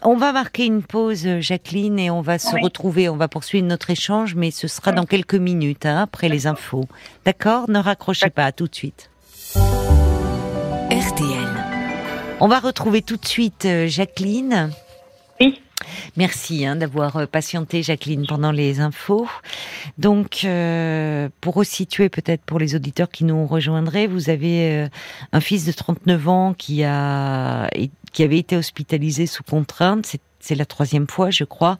On 0.01 0.15
va 0.17 0.31
marquer 0.31 0.65
une 0.65 0.83
pause, 0.83 1.27
Jacqueline, 1.39 1.99
et 1.99 2.09
on 2.11 2.21
va 2.21 2.39
se 2.39 2.55
Oui. 2.55 2.61
retrouver. 2.63 3.09
On 3.09 3.17
va 3.17 3.27
poursuivre 3.27 3.67
notre 3.67 3.89
échange, 3.89 4.35
mais 4.35 4.51
ce 4.51 4.67
sera 4.67 4.91
dans 4.91 5.05
quelques 5.05 5.35
minutes, 5.35 5.85
hein, 5.85 6.01
après 6.01 6.29
les 6.29 6.47
infos. 6.47 6.85
D'accord? 7.25 7.69
Ne 7.69 7.79
raccrochez 7.79 8.29
pas, 8.29 8.45
à 8.45 8.51
tout 8.51 8.67
de 8.67 8.75
suite. 8.75 9.09
RTL. 10.89 11.47
On 12.39 12.47
va 12.47 12.59
retrouver 12.59 13.01
tout 13.01 13.17
de 13.17 13.25
suite 13.25 13.67
Jacqueline. 13.87 14.71
Merci 16.17 16.65
hein, 16.65 16.75
d'avoir 16.75 17.17
euh, 17.17 17.25
patienté, 17.25 17.83
Jacqueline, 17.83 18.25
pendant 18.27 18.51
les 18.51 18.79
infos. 18.79 19.27
Donc, 19.97 20.41
euh, 20.45 21.29
pour 21.41 21.55
resituer 21.55 22.09
peut-être 22.09 22.43
pour 22.43 22.59
les 22.59 22.75
auditeurs 22.75 23.09
qui 23.09 23.23
nous 23.23 23.45
rejoindraient, 23.45 24.07
vous 24.07 24.29
avez 24.29 24.71
euh, 24.71 24.87
un 25.31 25.39
fils 25.39 25.65
de 25.65 25.71
39 25.71 26.27
ans 26.27 26.53
qui 26.57 26.83
a 26.83 27.69
qui 28.11 28.23
avait 28.23 28.39
été 28.39 28.57
hospitalisé 28.57 29.25
sous 29.25 29.43
contrainte. 29.43 30.17
C'est 30.39 30.55
la 30.55 30.65
troisième 30.65 31.07
fois, 31.07 31.29
je 31.29 31.45
crois. 31.45 31.77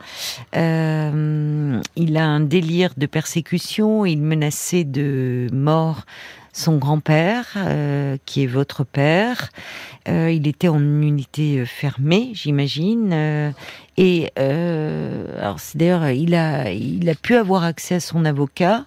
Il 0.54 0.58
a 0.58 2.26
un 2.26 2.40
délire 2.40 2.94
de 2.96 3.06
persécution. 3.06 4.06
Il 4.06 4.22
menaçait 4.22 4.86
de 4.86 5.48
mort 5.52 6.06
son 6.54 6.78
grand-père, 6.78 7.48
euh, 7.56 8.18
qui 8.26 8.44
est 8.44 8.48
votre 8.48 8.84
père. 8.84 9.50
Euh, 10.08 10.32
il 10.32 10.48
était 10.48 10.68
en 10.68 10.80
unité 10.80 11.66
fermée, 11.66 12.32
j'imagine. 12.34 13.54
et 13.98 14.32
alors, 14.36 15.60
d'ailleurs, 15.76 16.10
il 16.10 16.36
a, 16.36 16.72
il 16.72 17.10
a 17.10 17.16
pu 17.16 17.36
avoir 17.36 17.64
accès 17.64 17.96
à 17.96 18.00
son 18.00 18.26
avocat, 18.26 18.86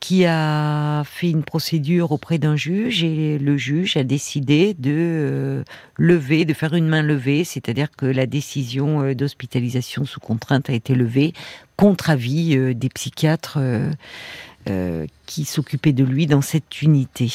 qui 0.00 0.26
a 0.26 1.02
fait 1.04 1.28
une 1.28 1.42
procédure 1.42 2.12
auprès 2.12 2.38
d'un 2.38 2.54
juge 2.54 3.02
et 3.02 3.36
le 3.36 3.56
juge 3.56 3.96
a 3.96 4.04
décidé 4.04 4.74
de 4.74 5.64
lever, 5.96 6.44
de 6.44 6.54
faire 6.54 6.74
une 6.74 6.86
main 6.86 7.02
levée, 7.02 7.42
c'est-à-dire 7.42 7.88
que 7.90 8.06
la 8.06 8.26
décision 8.26 9.12
d'hospitalisation 9.12 10.04
sous 10.04 10.20
contrainte 10.20 10.70
a 10.70 10.72
été 10.72 10.94
levée 10.94 11.32
contre 11.76 12.10
avis 12.10 12.74
des 12.76 12.88
psychiatres 12.90 13.58
euh, 14.68 15.06
qui 15.26 15.44
s'occupait 15.44 15.92
de 15.92 16.04
lui 16.04 16.26
dans 16.26 16.42
cette 16.42 16.82
unité. 16.82 17.30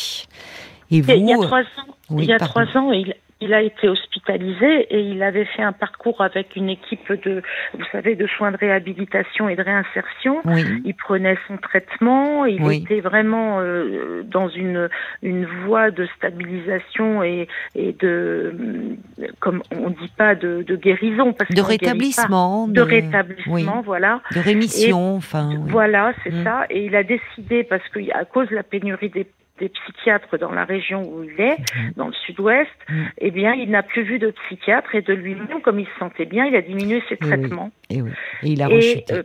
Et 0.92 1.02
vous, 1.02 1.12
il 1.12 1.28
y 1.28 1.34
a 1.34 1.38
trois 1.38 1.62
ans, 1.62 1.96
il 2.12 2.26
y 2.26 2.34
a 2.34 2.40
trois 2.40 2.66
ans, 2.76 2.92
il, 2.92 3.16
il 3.43 3.53
a 3.53 3.62
été 3.62 3.89
hospitalisé 3.89 4.88
et 4.89 5.01
il 5.01 5.21
avait 5.21 5.45
fait 5.45 5.62
un 5.62 5.73
parcours 5.73 6.21
avec 6.21 6.56
une 6.56 6.69
équipe 6.69 7.12
de, 7.25 7.41
vous 7.73 7.86
savez, 7.91 8.15
de 8.15 8.27
soins 8.27 8.51
de 8.51 8.58
réhabilitation 8.58 9.49
et 9.49 9.56
de 9.56 9.62
réinsertion. 9.62 10.41
Il 10.86 10.95
prenait 10.95 11.38
son 11.47 11.58
traitement, 11.58 12.45
il 12.45 12.71
était 12.71 13.01
vraiment 13.01 13.60
euh, 13.60 14.23
dans 14.23 14.49
une 14.49 14.89
une 15.21 15.45
voie 15.65 15.91
de 15.91 16.08
stabilisation 16.17 17.23
et, 17.23 17.47
et 17.75 17.93
de, 17.93 18.56
comme 19.39 19.62
on 19.75 19.89
dit 19.89 20.12
pas 20.17 20.36
de, 20.36 20.63
de 20.63 20.75
guérison, 20.75 21.34
parce 21.34 21.49
de 21.51 21.62
rétablissement, 21.62 22.67
de, 22.67 22.82
rétablissement, 22.82 23.82
voilà, 23.82 24.21
de 24.34 24.39
rémission, 24.39 25.15
enfin, 25.15 25.49
voilà, 25.67 26.13
c'est 26.23 26.34
mm. 26.34 26.43
ça. 26.43 26.65
Et 26.69 26.86
il 26.86 26.95
a 26.95 27.03
décidé 27.03 27.63
parce 27.63 27.88
qu'à 27.89 28.25
cause 28.25 28.49
de 28.49 28.56
la 28.56 28.63
pénurie 28.63 29.10
des 29.10 29.27
des 29.60 29.70
psychiatres 29.70 30.38
dans 30.38 30.52
la 30.52 30.66
région 30.66 31.04
où 31.04 31.24
il 31.24 31.39
est, 31.39 31.58
mhm. 31.76 31.94
dans 31.96 32.08
le 32.08 32.13
sud-ouest, 32.13 32.72
mhm. 32.89 33.06
eh 33.20 33.32
bien, 33.32 33.54
il 33.54 33.70
n'a 33.70 33.84
plus 33.84 34.04
vu 34.04 34.20
de 34.20 34.32
psychiatre 34.32 34.96
et 34.96 35.02
de 35.02 35.13
lui-même, 35.13 35.62
comme 35.62 35.80
il 35.80 35.86
se 35.86 36.00
sentait 36.00 36.26
bien, 36.26 36.46
il 36.46 36.56
a 36.56 36.62
diminué 36.62 37.04
ses 37.10 37.18
traitements. 37.18 37.72
Et, 37.89 38.02
oui. 38.02 38.12
et, 38.42 38.50
il 38.50 38.62
a 38.62 38.68
rechuté. 38.68 39.13
Euh, 39.13 39.24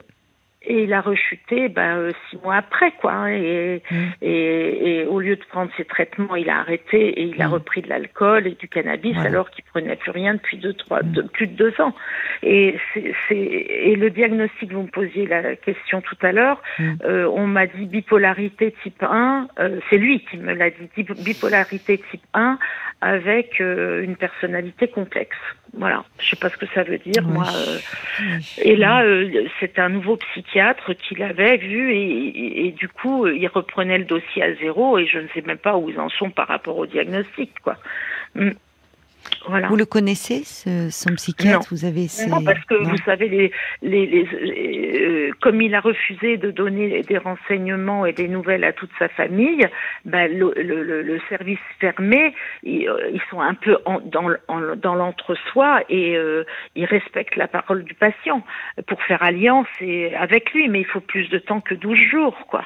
et 0.69 0.85
il 0.85 0.93
a 0.93 1.01
rechuté 1.01 1.69
ben, 1.69 1.97
euh, 1.97 2.13
six 2.29 2.37
mois 2.43 2.57
après, 2.57 2.93
quoi. 3.01 3.13
Hein, 3.13 3.29
et, 3.29 3.83
mm. 3.91 3.97
et, 4.23 5.01
et, 5.01 5.05
au 5.07 5.19
lieu 5.19 5.37
de 5.37 5.45
prendre 5.45 5.71
ses 5.77 5.85
traitements, 5.85 6.37
il 6.37 6.51
a 6.51 6.59
arrêté 6.59 7.09
et 7.09 7.23
il 7.23 7.41
a 7.41 7.49
mm. 7.49 7.53
repris 7.53 7.83
de 7.83 7.89
l'alcool 7.89 8.47
et 8.47 8.55
du 8.55 8.69
cannabis 8.69 9.17
alors 9.19 9.51
qu'il 9.51 9.65
prenait 9.65 9.97
plus 9.97 10.11
rien 10.11 10.35
depuis 10.35 10.59
deux, 10.59 10.75
trois, 10.75 11.03
mm. 11.03 11.29
plus 11.33 11.47
de 11.47 11.55
deux 11.55 11.81
ans. 11.81 11.95
Et, 12.43 12.77
c'est, 12.95 13.35
et 13.35 13.97
le 13.97 14.11
diagnostic, 14.11 14.71
vous 14.73 14.83
me 14.83 14.89
posiez 14.89 15.27
la 15.27 15.57
question 15.57 16.03
tout 16.03 16.19
à 16.21 16.33
l'heure, 16.33 16.63
euh, 17.05 17.27
on 17.35 17.47
m'a 17.47 17.67
dit 17.67 17.87
bipolarité 17.87 18.75
type 18.83 19.03
1, 19.03 19.49
euh, 19.59 19.81
c'est 19.89 19.97
lui 19.97 20.21
qui 20.31 20.37
me 20.37 20.53
l'a 20.53 20.71
dit, 20.71 20.89
bipolarité 21.25 21.99
type 22.11 22.23
1 22.35 22.59
avec 23.01 23.61
euh, 23.61 24.03
une 24.03 24.17
personnalité 24.17 24.89
complexe. 24.89 25.37
Voilà, 25.77 26.05
je 26.19 26.31
sais 26.31 26.37
pas 26.37 26.49
ce 26.49 26.57
que 26.57 26.67
ça 26.75 26.83
veut 26.83 26.99
dire, 26.99 27.23
moi. 27.23 27.45
Et 28.63 28.75
là, 28.75 29.05
c'est 29.61 29.79
un 29.79 29.91
nouveau 29.91 30.17
psychiatre 30.17 30.58
qui 30.95 31.15
l'avait 31.15 31.57
vu 31.57 31.93
et, 31.93 32.67
et, 32.67 32.73
du 32.73 32.89
coup, 32.89 33.27
il 33.27 33.47
reprenait 33.49 33.99
le 33.99 34.05
dossier 34.05 34.43
à 34.43 34.55
zéro 34.55 34.99
et 34.99 35.07
je 35.07 35.19
ne 35.19 35.29
sais 35.29 35.43
même 35.43 35.59
pas 35.59 35.77
où 35.77 35.91
ils 35.91 35.99
en 35.99 36.09
sont 36.09 36.31
par 36.31 36.49
rapport 36.49 36.77
au 36.77 36.87
diagnostic, 36.87 37.53
quoi. 37.61 37.77
Mm. 38.35 38.51
Vous 39.69 39.77
le 39.77 39.87
connaissez, 39.87 40.45
ce, 40.45 40.91
son 40.91 41.15
psychiatre 41.15 41.69
Vous 41.71 41.85
avez 41.85 42.07
Non, 42.29 42.43
parce 42.43 42.63
que 42.67 42.75
vous 42.75 42.97
savez, 43.05 43.29
les, 43.29 43.53
les, 43.83 44.07
les, 44.07 44.27
euh, 45.01 45.31
comme 45.41 45.63
il 45.63 45.75
a 45.75 45.81
refusé 45.81 46.37
de 46.37 46.51
donner 46.51 47.03
des 47.03 47.19
renseignements 47.19 48.05
et 48.05 48.13
des 48.13 48.29
nouvelles 48.29 48.65
à 48.65 48.73
toute 48.73 48.91
sa 48.99 49.09
famille, 49.09 49.67
ben, 50.05 50.31
le, 50.31 50.53
le, 50.57 51.03
le, 51.03 51.21
service 51.29 51.59
fermé, 51.81 52.35
ils, 52.63 52.89
euh, 52.89 53.11
ils, 53.13 53.23
sont 53.31 53.41
un 53.41 53.55
peu 53.55 53.79
en, 53.85 54.01
dans, 54.01 54.29
dans 54.77 54.95
l'entre-soi 54.95 55.83
et 55.89 56.17
euh, 56.17 56.45
ils 56.75 56.85
respectent 56.85 57.37
la 57.37 57.49
parole 57.49 57.85
du 57.85 57.95
patient. 57.95 58.43
Pour 58.87 59.03
faire 59.03 59.23
alliance 59.23 59.67
et, 59.81 60.15
avec 60.15 60.53
lui, 60.53 60.69
mais 60.69 60.81
il 60.81 60.87
faut 60.87 61.01
plus 61.01 61.29
de 61.29 61.39
temps 61.39 61.61
que 61.61 61.75
12 61.75 61.99
jours, 62.11 62.37
quoi. 62.49 62.65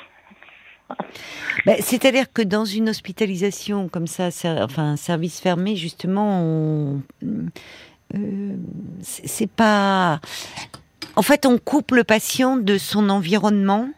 Ben, 1.67 1.77
c'est-à-dire 1.81 2.33
que 2.33 2.43
dans 2.43 2.65
une 2.65 2.89
hospitalisation 2.89 3.89
comme 3.89 4.07
ça, 4.07 4.29
enfin 4.45 4.93
un 4.93 4.97
service 4.97 5.41
fermé, 5.41 5.77
justement, 5.77 7.01
euh, 8.15 8.57
c'est 9.03 9.51
pas. 9.51 10.21
En 11.17 11.23
fait, 11.23 11.47
on 11.47 11.59
coupe 11.59 11.93
le 11.93 12.05
patient 12.05 12.57
de 12.57 12.79
son 12.79 13.09
environnement. 13.11 13.89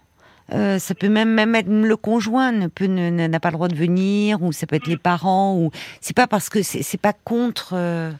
Euh, 0.53 0.79
ça 0.79 0.94
peut 0.94 1.09
même, 1.09 1.33
même 1.33 1.55
être 1.55 1.68
le 1.68 1.97
conjoint 1.97 2.53
ne 2.53 2.66
peut 2.66 2.87
n'a 2.87 3.40
pas 3.40 3.49
le 3.49 3.55
droit 3.55 3.68
de 3.68 3.75
venir 3.75 4.42
ou 4.42 4.53
ça 4.53 4.66
peut 4.66 4.77
être 4.77 4.87
les 4.87 4.99
parents 4.99 5.57
ou 5.57 5.70
c'est 6.03 6.14
pas 6.14 6.27
parce 6.27 6.51
que 6.51 6.62
c'est 6.62 7.01
pas 7.01 7.14
contre 7.14 7.73
euh, 7.73 8.12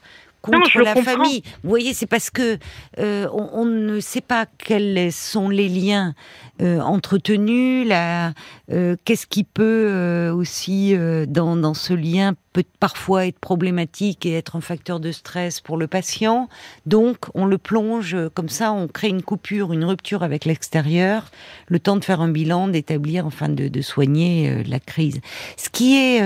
contre 0.45 0.81
la 0.81 0.95
famille. 0.97 1.43
Vous 1.63 1.71
voyez, 1.71 1.95
c'est 1.95 2.07
parce 2.07 2.31
que 2.31 2.59
euh, 2.99 3.27
on, 3.33 3.65
ne 3.65 4.01
sait 4.01 4.21
pas 4.21 4.47
quels 4.47 5.11
sont 5.11 5.49
les 5.49 5.69
liens 5.69 6.15
euh, 6.61 6.81
entretenus, 6.81 7.89
euh, 7.91 8.97
qu'est-ce 9.05 9.27
qui 9.27 9.45
peut 9.45 10.31
aussi 10.35 10.95
dans, 11.29 11.57
dans, 11.57 11.75
ce 11.75 11.95
lien 11.95 12.35
peut 12.53 12.65
parfois 12.79 13.27
être 13.27 13.39
problématique 13.39 14.27
et 14.27 14.35
être 14.35 14.57
un 14.57 14.61
facteur 14.61 15.01
de 15.01 15.11
stress 15.13 15.61
pour 15.61 15.77
le 15.77 15.87
patient. 15.87 16.49
Donc, 16.87 17.17
on 17.35 17.47
le 17.47 17.59
plonge 17.59 18.17
comme 18.35 18.49
ça, 18.49 18.73
on 18.73 18.87
crée 18.87 19.09
une 19.09 19.23
coupure, 19.23 19.73
une 19.73 19.85
rupture 19.85 20.23
avec 20.23 20.45
l'extérieur, 20.45 21.31
le 21.69 21.79
temps 21.79 21.97
de 21.97 22.05
faire 22.05 22.21
un 22.21 22.29
bilan, 22.29 22.69
d'établir, 22.69 23.27
enfin, 23.27 23.49
de, 23.49 23.69
de 23.69 23.83
soigner 23.83 24.63
la 24.65 24.79
crise. 24.79 25.21
Ce 25.57 25.71
qui 25.71 25.97
est 25.97 26.21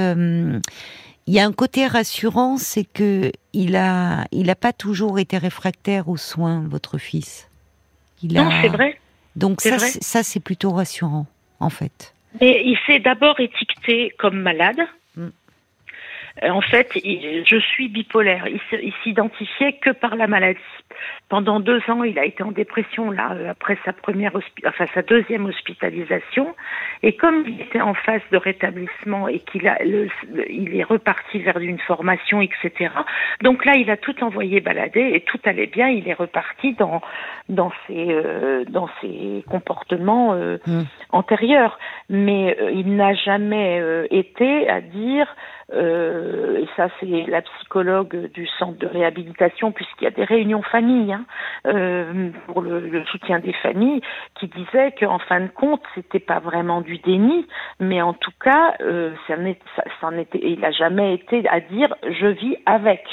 il 1.28 1.34
y 1.34 1.40
a 1.40 1.44
un 1.44 1.52
côté 1.52 1.86
rassurant, 1.86 2.56
c'est 2.56 2.84
que 2.84 3.30
il 3.52 3.76
a, 3.76 4.24
il 4.32 4.48
a 4.48 4.54
pas 4.54 4.72
toujours 4.72 5.18
été 5.18 5.36
réfractaire 5.36 6.08
aux 6.08 6.16
soins, 6.16 6.64
votre 6.66 6.96
fils. 6.96 7.50
Il 8.22 8.32
non, 8.32 8.48
c'est 8.62 8.68
vrai. 8.68 8.98
Donc 9.36 9.60
ça, 9.60 9.78
ça 9.78 10.22
c'est 10.22 10.40
plutôt 10.40 10.70
rassurant, 10.70 11.26
en 11.60 11.68
fait. 11.68 12.14
Mais 12.40 12.62
il 12.64 12.78
s'est 12.86 13.00
d'abord 13.00 13.38
étiqueté 13.40 14.14
comme 14.18 14.40
malade. 14.40 14.80
Euh, 16.42 16.50
en 16.50 16.60
fait, 16.60 16.88
je 16.94 17.58
suis 17.58 17.88
bipolaire. 17.88 18.46
Il 18.48 18.92
s'identifiait 19.02 19.74
que 19.74 19.90
par 19.90 20.16
la 20.16 20.26
maladie. 20.26 20.58
Pendant 21.28 21.60
deux 21.60 21.80
ans, 21.88 22.02
il 22.02 22.18
a 22.18 22.24
été 22.24 22.42
en 22.42 22.50
dépression 22.50 23.10
là 23.10 23.32
euh, 23.34 23.50
après 23.50 23.78
sa 23.84 23.92
première, 23.92 24.32
enfin 24.66 24.86
sa 24.94 25.02
deuxième 25.02 25.44
hospitalisation. 25.46 26.54
Et 27.02 27.14
comme 27.14 27.44
il 27.46 27.60
était 27.60 27.80
en 27.80 27.94
phase 27.94 28.22
de 28.32 28.36
rétablissement 28.36 29.28
et 29.28 29.40
qu'il 29.40 29.68
a, 29.68 29.78
il 29.84 30.74
est 30.74 30.82
reparti 30.82 31.38
vers 31.40 31.58
une 31.58 31.78
formation, 31.78 32.40
etc. 32.40 32.90
Donc 33.42 33.64
là, 33.64 33.74
il 33.76 33.90
a 33.90 33.96
tout 33.96 34.24
envoyé 34.24 34.60
balader 34.60 35.10
et 35.14 35.20
tout 35.20 35.38
allait 35.44 35.66
bien. 35.66 35.88
Il 35.88 36.08
est 36.08 36.14
reparti 36.14 36.72
dans 36.74 37.00
dans 37.48 37.72
ses 37.86 38.08
euh, 38.10 38.64
dans 38.64 38.88
ses 39.00 39.44
comportements 39.48 40.34
mmh. 40.34 40.82
antérieurs. 41.12 41.78
Mais 42.08 42.56
il 42.72 42.96
n'a 42.96 43.14
jamais 43.14 43.82
été 44.10 44.68
à 44.68 44.80
dire 44.80 45.28
euh, 45.72 46.58
et 46.58 46.68
ça 46.76 46.88
c'est 46.98 47.26
la 47.26 47.42
psychologue 47.42 48.30
du 48.32 48.46
centre 48.58 48.78
de 48.78 48.86
réhabilitation, 48.86 49.72
puisqu'il 49.72 50.04
y 50.04 50.06
a 50.06 50.10
des 50.10 50.24
réunions 50.24 50.62
familles 50.62 51.12
hein, 51.12 51.24
euh, 51.66 52.30
pour 52.46 52.62
le, 52.62 53.04
soutien 53.06 53.38
des 53.38 53.52
familles, 53.52 54.00
qui 54.36 54.48
disait 54.48 54.92
qu'en 54.98 55.18
fin 55.18 55.40
de 55.40 55.48
compte 55.48 55.82
c'était 55.94 56.20
pas 56.20 56.40
vraiment 56.40 56.80
du 56.80 56.98
déni, 56.98 57.46
mais 57.80 58.00
en 58.00 58.14
tout 58.14 58.32
cas 58.42 58.74
euh, 58.80 59.12
ça, 59.26 59.36
ça, 60.00 60.10
était, 60.16 60.40
il 60.42 60.60
n'a 60.60 60.70
jamais 60.70 61.14
été 61.14 61.46
à 61.48 61.60
dire 61.60 61.94
je 62.02 62.26
vis 62.26 62.56
avec 62.64 63.04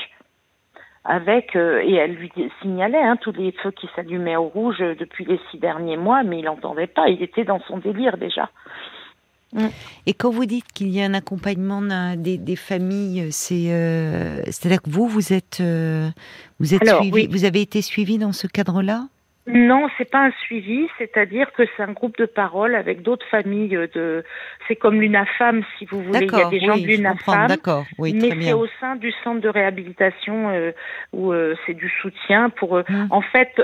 avec 1.03 1.55
euh, 1.55 1.81
et 1.83 1.93
elle 1.93 2.15
lui 2.15 2.31
signalait 2.61 3.03
hein, 3.03 3.17
tous 3.17 3.31
les 3.33 3.51
feux 3.51 3.71
qui 3.71 3.89
s'allumaient 3.95 4.37
au 4.37 4.47
rouge 4.47 4.79
depuis 4.79 5.25
les 5.25 5.39
six 5.51 5.59
derniers 5.59 5.97
mois, 5.97 6.23
mais 6.23 6.39
il 6.39 6.45
n'entendait 6.45 6.87
pas, 6.87 7.09
il 7.09 7.21
était 7.21 7.43
dans 7.43 7.59
son 7.61 7.77
délire 7.77 8.17
déjà. 8.17 8.49
Et 10.05 10.13
quand 10.13 10.29
vous 10.29 10.45
dites 10.45 10.71
qu'il 10.73 10.89
y 10.89 11.01
a 11.01 11.05
un 11.05 11.13
accompagnement 11.13 11.81
des, 12.15 12.55
familles, 12.55 13.31
c'est 13.31 13.67
euh, 13.69 14.41
à 14.41 14.67
dire 14.67 14.81
que 14.81 14.89
vous 14.89 15.07
vous 15.07 15.33
êtes 15.33 15.59
euh, 15.61 16.09
vous 16.59 16.73
êtes 16.73 16.87
suivi, 16.87 17.27
vous 17.27 17.45
avez 17.45 17.61
été 17.61 17.81
suivi 17.81 18.17
dans 18.17 18.31
ce 18.31 18.47
cadre-là? 18.47 19.07
Non, 19.47 19.87
c'est 19.97 20.09
pas 20.09 20.25
un 20.25 20.31
suivi, 20.31 20.87
c'est-à-dire 20.97 21.51
que 21.53 21.63
c'est 21.77 21.83
un 21.83 21.91
groupe 21.91 22.17
de 22.17 22.25
parole 22.25 22.73
avec 22.73 23.03
d'autres 23.03 23.27
familles 23.29 23.77
de. 23.93 24.23
C'est 24.67 24.75
comme 24.75 24.99
l'UNAFAM, 24.99 25.63
si 25.77 25.85
vous 25.85 26.01
voulez. 26.01 26.25
Il 26.25 26.35
y 26.35 26.41
a 26.41 26.49
des 26.49 26.59
gens 26.59 26.77
de 26.77 26.87
l'UNAFAM, 26.87 27.47
d'accord, 27.47 27.85
oui, 27.99 28.13
mais 28.13 28.31
c'est 28.41 28.53
au 28.53 28.65
sein 28.79 28.95
du 28.95 29.11
centre 29.23 29.41
de 29.41 29.49
réhabilitation 29.49 30.49
euh, 30.49 30.71
où 31.13 31.31
euh, 31.31 31.53
c'est 31.65 31.75
du 31.75 31.89
soutien 32.01 32.49
pour. 32.49 32.77
Euh, 32.77 32.83
mmh. 32.89 33.07
En 33.11 33.21
fait, 33.21 33.61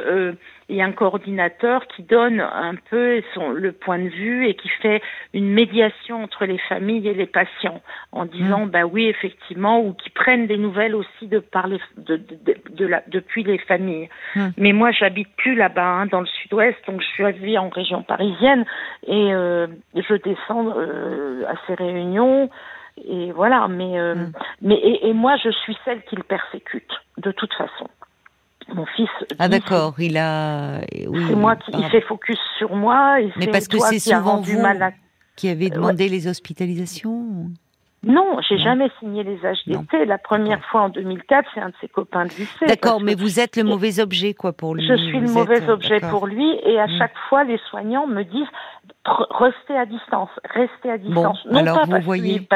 il 0.72 0.78
y 0.78 0.82
a 0.82 0.86
un 0.86 0.92
coordinateur 0.92 1.86
qui 1.88 2.04
donne 2.04 2.40
un 2.40 2.76
peu 2.90 3.22
son, 3.34 3.50
le 3.50 3.72
point 3.72 4.00
de 4.00 4.08
vue 4.10 4.48
et 4.48 4.56
qui 4.56 4.70
fait 4.70 5.02
une 5.34 5.50
médiation 5.50 6.24
entre 6.24 6.46
les 6.46 6.58
familles 6.58 7.08
et 7.08 7.14
les 7.14 7.26
patients 7.26 7.82
en 8.12 8.26
disant, 8.26 8.66
bah 8.66 8.86
oui, 8.86 9.08
effectivement, 9.08 9.82
ou 9.82 9.94
qui 9.94 10.10
prennent 10.10 10.48
des 10.48 10.58
nouvelles 10.58 10.96
aussi 10.96 11.28
de 11.28 11.40
parler 11.40 11.80
de, 11.98 12.16
de, 12.18 12.56
de, 12.70 12.86
la, 12.86 13.04
depuis 13.08 13.44
les 13.44 13.58
familles. 13.58 14.10
Mais 14.58 14.74
moi, 14.74 14.92
j'habite 14.92 15.30
plus 15.36 15.56
là-bas, 15.56 15.86
hein, 15.86 16.06
dans 16.08 16.22
le 16.22 16.26
sud-ouest, 16.26 16.78
donc 16.88 17.02
je 17.02 17.08
suis 17.08 17.24
vie 17.32 17.58
en 17.58 17.70
région 17.70 18.04
parisienne 18.04 18.66
et 19.06 19.34
euh, 19.34 19.68
je 19.96 20.16
descends 20.16 20.74
euh, 20.76 21.44
à 21.48 21.54
ces 21.68 21.76
réunions 21.76 22.50
et 22.98 23.32
voilà. 23.32 23.68
Mais 23.68 24.00
euh, 24.00 24.16
mais 24.62 24.76
et, 24.76 25.10
et, 25.10 25.14
moi, 25.14 25.36
je 25.44 25.50
suis 25.50 25.78
celle 25.86 26.02
qui 26.04 26.16
le 26.16 26.24
persécute 26.24 26.92
de 27.18 27.32
toute 27.32 27.54
façon. 27.54 27.88
Mon 28.74 28.86
fils. 28.86 29.10
Ah 29.40 29.50
d'accord, 29.50 29.96
il 30.00 30.18
a. 30.18 30.80
Oui, 31.08 31.26
c'est 31.28 31.36
moi 31.36 31.56
qui 31.56 31.72
il 31.74 31.90
fait 31.90 32.02
focus 32.02 32.40
sur 32.58 32.76
moi. 32.76 33.20
Et 33.22 33.32
mais 33.38 33.48
parce 33.48 33.68
que 33.68 33.80
c'est 33.80 34.00
souvent 34.00 34.42
vous 34.42 34.62
qui 35.36 35.50
avez 35.50 35.70
demandé 35.70 36.10
les 36.10 36.28
hospitalisations. 36.28 37.50
Non, 38.04 38.40
j'ai 38.50 38.58
jamais 38.58 38.90
signé 39.00 39.24
les 39.24 39.38
HDT. 39.38 40.06
La 40.06 40.18
première 40.18 40.64
fois 40.66 40.82
en 40.84 40.90
2004, 40.90 41.50
c'est 41.54 41.60
un 41.60 41.70
de 41.70 41.76
ses 41.80 41.88
copains 41.88 42.26
de 42.26 42.32
lycée. 42.32 42.66
D'accord, 42.68 43.00
mais 43.00 43.14
vous 43.14 43.40
êtes 43.40 43.58
le 43.58 43.64
mauvais 43.64 44.00
objet, 44.00 44.34
quoi, 44.34 44.54
pour 44.54 44.74
lui. 44.74 44.88
Je 44.88 44.96
suis 44.96 45.20
le 45.20 45.30
mauvais 45.30 45.70
objet 45.70 46.00
pour 46.00 46.26
lui, 46.26 46.60
et 46.66 46.80
à 46.80 46.88
mm. 46.88 46.98
chaque 46.98 47.18
fois, 47.30 47.44
les 47.44 47.60
soignants 47.70 48.08
me 48.08 48.24
disent 48.24 48.48
restez 49.06 49.78
à 49.78 49.86
distance, 49.86 50.30
restez 50.46 50.90
à 50.90 50.98
distance. 50.98 51.46
non 51.46 51.60
alors 51.60 51.78
pas 51.78 51.86
vous 51.86 51.92
parce 51.92 52.06
voyez. 52.06 52.48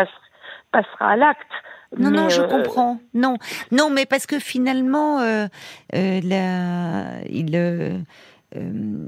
passera 0.71 1.09
à 1.09 1.15
l'acte. 1.15 1.51
Non, 1.97 2.11
non, 2.11 2.29
je 2.29 2.41
euh, 2.41 2.47
comprends. 2.47 2.99
Non, 3.13 3.37
non, 3.71 3.89
mais 3.89 4.05
parce 4.05 4.25
que 4.25 4.39
finalement, 4.39 5.19
euh, 5.19 5.47
euh, 5.95 6.21
la, 6.23 7.21
il 7.29 7.55
euh, 7.55 7.99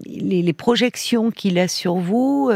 les, 0.05 0.53
projections 0.53 1.31
qu'il 1.31 1.57
a 1.59 1.67
sur 1.67 1.95
vous 1.95 2.51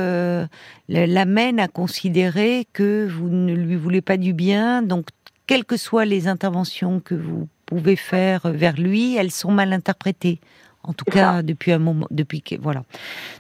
l'amènent 0.89 1.59
à 1.59 1.67
considérer 1.67 2.67
que 2.73 3.07
vous 3.09 3.29
ne 3.29 3.53
lui 3.53 3.75
voulez 3.75 4.01
pas 4.01 4.17
du 4.17 4.33
bien. 4.33 4.81
Donc, 4.81 5.07
quelles 5.47 5.65
que 5.65 5.77
soient 5.77 6.05
les 6.05 6.27
interventions 6.27 6.99
que 6.99 7.15
vous 7.15 7.47
pouvez 7.65 7.95
faire 7.95 8.51
vers 8.51 8.75
lui, 8.75 9.15
elles 9.15 9.31
sont 9.31 9.51
mal 9.51 9.71
interprétées. 9.71 10.39
En 10.83 10.93
tout 10.93 11.05
cas, 11.05 11.43
depuis 11.43 11.71
un 11.71 11.79
moment, 11.79 12.07
depuis 12.09 12.41
que 12.41 12.55
voilà. 12.59 12.83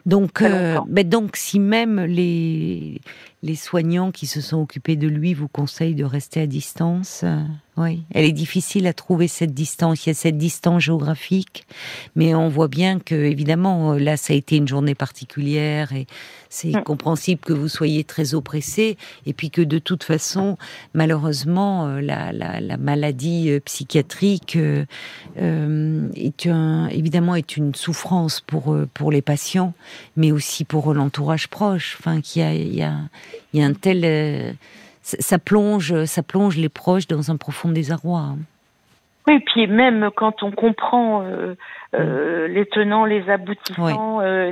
Donc, 0.05 0.41
euh, 0.41 0.79
mais 0.87 1.03
donc, 1.03 1.35
si 1.35 1.59
même 1.59 1.99
les 2.01 3.01
les 3.43 3.55
soignants 3.55 4.11
qui 4.11 4.27
se 4.27 4.41
sont 4.41 4.61
occupés 4.61 4.95
de 4.95 5.07
lui 5.07 5.33
vous 5.33 5.47
conseillent 5.47 5.95
de 5.95 6.03
rester 6.03 6.41
à 6.41 6.45
distance, 6.45 7.25
oui, 7.77 8.03
elle 8.13 8.25
est 8.25 8.33
difficile 8.33 8.85
à 8.85 8.93
trouver 8.93 9.29
cette 9.29 9.53
distance. 9.53 10.05
Il 10.05 10.09
y 10.09 10.11
a 10.11 10.13
cette 10.13 10.37
distance 10.37 10.83
géographique, 10.83 11.65
mais 12.15 12.35
on 12.35 12.49
voit 12.49 12.67
bien 12.67 12.99
que 12.99 13.15
évidemment 13.15 13.93
là, 13.93 14.17
ça 14.17 14.33
a 14.33 14.35
été 14.35 14.57
une 14.57 14.67
journée 14.67 14.93
particulière 14.93 15.93
et 15.93 16.05
c'est 16.49 16.75
mm. 16.75 16.83
compréhensible 16.83 17.39
que 17.39 17.53
vous 17.53 17.69
soyez 17.69 18.03
très 18.03 18.33
oppressé 18.33 18.97
et 19.25 19.31
puis 19.31 19.51
que 19.51 19.61
de 19.61 19.79
toute 19.79 20.03
façon, 20.03 20.57
malheureusement, 20.93 21.87
euh, 21.87 22.01
la, 22.01 22.33
la, 22.33 22.59
la 22.59 22.75
maladie 22.75 23.49
euh, 23.49 23.61
psychiatrique 23.61 24.57
euh, 24.57 24.85
euh, 25.39 26.09
est 26.15 26.47
un, 26.47 26.89
évidemment 26.89 27.35
est 27.35 27.55
une 27.55 27.73
souffrance 27.73 28.41
pour 28.41 28.75
pour 28.93 29.11
les 29.13 29.21
patients, 29.21 29.73
mais 30.17 30.33
aussi 30.33 30.65
pour 30.65 30.93
l'entourage 30.93 31.47
proche. 31.47 31.95
Enfin, 31.99 32.19
qu'il 32.19 32.41
y 32.41 32.45
a 32.45 32.53
il 32.53 32.75
y 32.75 32.83
a, 32.83 32.97
il 33.53 33.61
y 33.61 33.63
a 33.63 33.65
un 33.65 33.73
tel 33.73 34.57
ça 35.01 35.39
plonge, 35.39 36.05
ça 36.05 36.23
plonge 36.23 36.57
les 36.57 36.69
proches 36.69 37.07
dans 37.07 37.31
un 37.31 37.37
profond 37.37 37.69
désarroi. 37.69 38.35
Oui, 39.27 39.39
puis 39.39 39.67
même 39.67 40.09
quand 40.15 40.41
on 40.41 40.51
comprend 40.51 41.23
euh, 41.23 41.55
euh, 41.93 42.47
mm. 42.47 42.51
les 42.53 42.65
tenants, 42.65 43.05
les 43.05 43.29
aboutissants, 43.29 44.21
euh, 44.21 44.51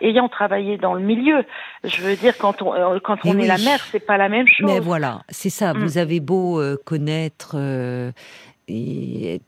ayant, 0.00 0.28
travaillé 0.28 0.78
dans 0.78 0.94
le 0.94 1.02
milieu, 1.02 1.44
je 1.84 2.02
veux 2.02 2.16
dire 2.16 2.36
quand 2.38 2.62
on 2.62 2.98
quand 3.00 3.18
on 3.24 3.38
est 3.38 3.46
la 3.46 3.58
mère, 3.58 3.80
c'est 3.90 4.04
pas 4.04 4.16
la 4.16 4.28
même 4.28 4.46
chose. 4.48 4.70
Mais 4.72 4.80
voilà, 4.80 5.20
c'est 5.28 5.50
ça. 5.50 5.74
Mm. 5.74 5.78
Vous 5.78 5.98
avez 5.98 6.20
beau 6.20 6.62
connaître. 6.84 7.56
Et, 8.68 9.40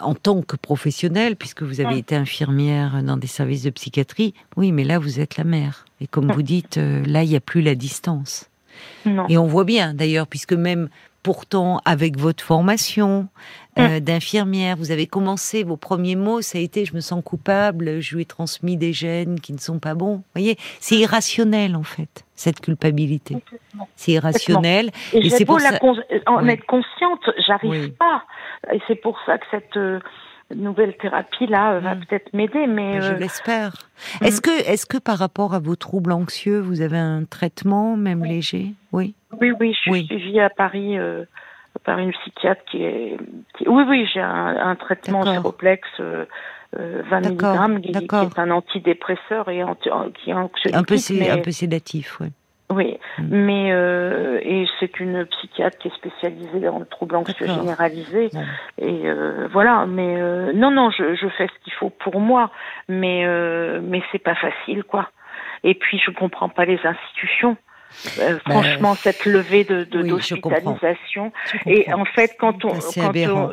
en 0.00 0.14
tant 0.14 0.40
que 0.40 0.56
professionnelle, 0.56 1.36
puisque 1.36 1.62
vous 1.62 1.82
avez 1.82 1.96
mm. 1.96 1.98
été 1.98 2.16
infirmière 2.16 3.02
dans 3.02 3.18
des 3.18 3.26
services 3.26 3.64
de 3.64 3.70
psychiatrie, 3.70 4.34
oui, 4.56 4.72
mais 4.72 4.84
là 4.84 4.98
vous 4.98 5.20
êtes 5.20 5.36
la 5.36 5.44
mère. 5.44 5.84
Et 6.00 6.06
comme 6.06 6.30
vous 6.32 6.42
dites, 6.42 6.76
là 6.76 7.22
il 7.22 7.28
n'y 7.28 7.36
a 7.36 7.40
plus 7.40 7.60
la 7.60 7.74
distance. 7.74 8.49
Et 9.28 9.38
on 9.38 9.46
voit 9.46 9.64
bien 9.64 9.94
d'ailleurs, 9.94 10.26
puisque 10.26 10.52
même 10.52 10.88
pourtant 11.22 11.80
avec 11.84 12.18
votre 12.18 12.42
formation 12.42 13.28
euh, 13.78 13.98
mm. 13.98 14.00
d'infirmière, 14.00 14.76
vous 14.76 14.90
avez 14.90 15.06
commencé 15.06 15.64
vos 15.64 15.76
premiers 15.76 16.16
mots, 16.16 16.40
ça 16.40 16.58
a 16.58 16.60
été 16.60 16.84
je 16.84 16.94
me 16.94 17.00
sens 17.00 17.22
coupable, 17.22 18.00
je 18.00 18.14
lui 18.14 18.22
ai 18.22 18.24
transmis 18.24 18.76
des 18.76 18.92
gènes 18.92 19.38
qui 19.40 19.52
ne 19.52 19.58
sont 19.58 19.78
pas 19.78 19.94
bons. 19.94 20.16
Vous 20.16 20.24
voyez, 20.34 20.56
c'est 20.80 20.96
irrationnel 20.96 21.76
en 21.76 21.82
fait 21.82 22.24
cette 22.34 22.60
culpabilité. 22.60 23.36
C'est 23.96 24.12
irrationnel. 24.12 24.90
Et, 25.12 25.28
c'est 25.28 25.44
pour 25.44 25.60
ça... 25.60 25.78
en 26.26 26.48
être 26.48 26.64
consciente, 26.64 27.20
j'arrive 27.46 27.92
pas. 27.92 28.24
Et 28.72 28.80
c'est 28.88 28.94
pour 28.94 29.18
ça 29.26 29.36
que 29.36 29.44
cette 29.50 29.76
euh, 29.76 30.00
nouvelle 30.54 30.96
thérapie 30.96 31.46
là 31.46 31.78
va 31.80 31.94
mm. 31.94 32.00
peut-être 32.00 32.32
m'aider, 32.32 32.66
mais 32.66 33.00
je 33.00 33.12
euh, 33.12 33.18
l'espère. 33.18 33.72
Mm. 34.20 34.24
Est-ce 34.26 34.40
que, 34.40 34.70
est-ce 34.70 34.86
que 34.86 34.98
par 34.98 35.18
rapport 35.18 35.54
à 35.54 35.58
vos 35.58 35.76
troubles 35.76 36.12
anxieux, 36.12 36.60
vous 36.60 36.80
avez 36.80 36.98
un 36.98 37.24
traitement 37.24 37.96
même 37.96 38.24
léger? 38.24 38.72
Oui. 38.92 39.14
Oui, 39.40 39.52
oui, 39.58 39.74
je 39.74 39.90
suis 39.90 40.06
suivie 40.06 40.40
à 40.40 40.50
Paris 40.50 40.98
euh, 40.98 41.24
par 41.84 41.98
une 41.98 42.12
psychiatre 42.12 42.62
qui 42.70 42.82
est. 42.82 43.16
Oui, 43.66 43.84
oui, 43.88 44.08
j'ai 44.12 44.20
un, 44.20 44.76
traitement 44.76 45.24
séroplex. 45.24 45.88
Euh, 46.00 46.24
20 46.72 47.30
mg 47.30 47.80
qui, 47.82 47.90
est 47.90 48.38
un 48.38 48.50
antidépresseur 48.52 49.48
et 49.48 49.64
qui 49.82 50.30
est 50.30 50.32
anxiolytique. 50.32 50.72
Un 50.72 50.84
peu, 50.84 50.96
mais... 51.18 51.30
un 51.30 51.38
peu 51.38 51.50
sédatif, 51.50 52.20
oui. 52.20 52.28
Oui, 52.70 52.98
mm. 53.18 53.24
mais 53.28 53.72
euh, 53.72 54.38
et 54.42 54.64
c'est 54.78 55.00
une 55.00 55.26
psychiatre 55.26 55.76
qui 55.78 55.88
est 55.88 55.94
spécialisée 55.94 56.60
dans 56.60 56.78
le 56.78 56.86
trouble 56.86 57.16
anxieux 57.16 57.46
généralisé 57.46 58.30
et 58.78 59.02
euh, 59.04 59.48
voilà. 59.52 59.86
Mais 59.86 60.16
euh, 60.20 60.52
non, 60.52 60.70
non, 60.70 60.90
je, 60.90 61.16
je 61.16 61.26
fais 61.36 61.48
ce 61.48 61.64
qu'il 61.64 61.72
faut 61.72 61.90
pour 61.90 62.20
moi, 62.20 62.50
mais 62.88 63.24
euh, 63.26 63.80
mais 63.82 64.02
c'est 64.12 64.22
pas 64.22 64.36
facile, 64.36 64.84
quoi. 64.84 65.10
Et 65.64 65.74
puis 65.74 65.98
je 65.98 66.12
comprends 66.12 66.48
pas 66.48 66.64
les 66.64 66.78
institutions. 66.84 67.56
Euh, 68.20 68.38
ben, 68.46 68.52
franchement, 68.52 68.94
cette 68.94 69.26
levée 69.26 69.64
de 69.64 69.82
d'hospitalisation 69.82 71.32
et 71.66 71.92
en 71.92 72.04
fait 72.04 72.36
quand 72.38 72.64
on 72.64 72.74
quand 72.74 73.16
on. 73.16 73.50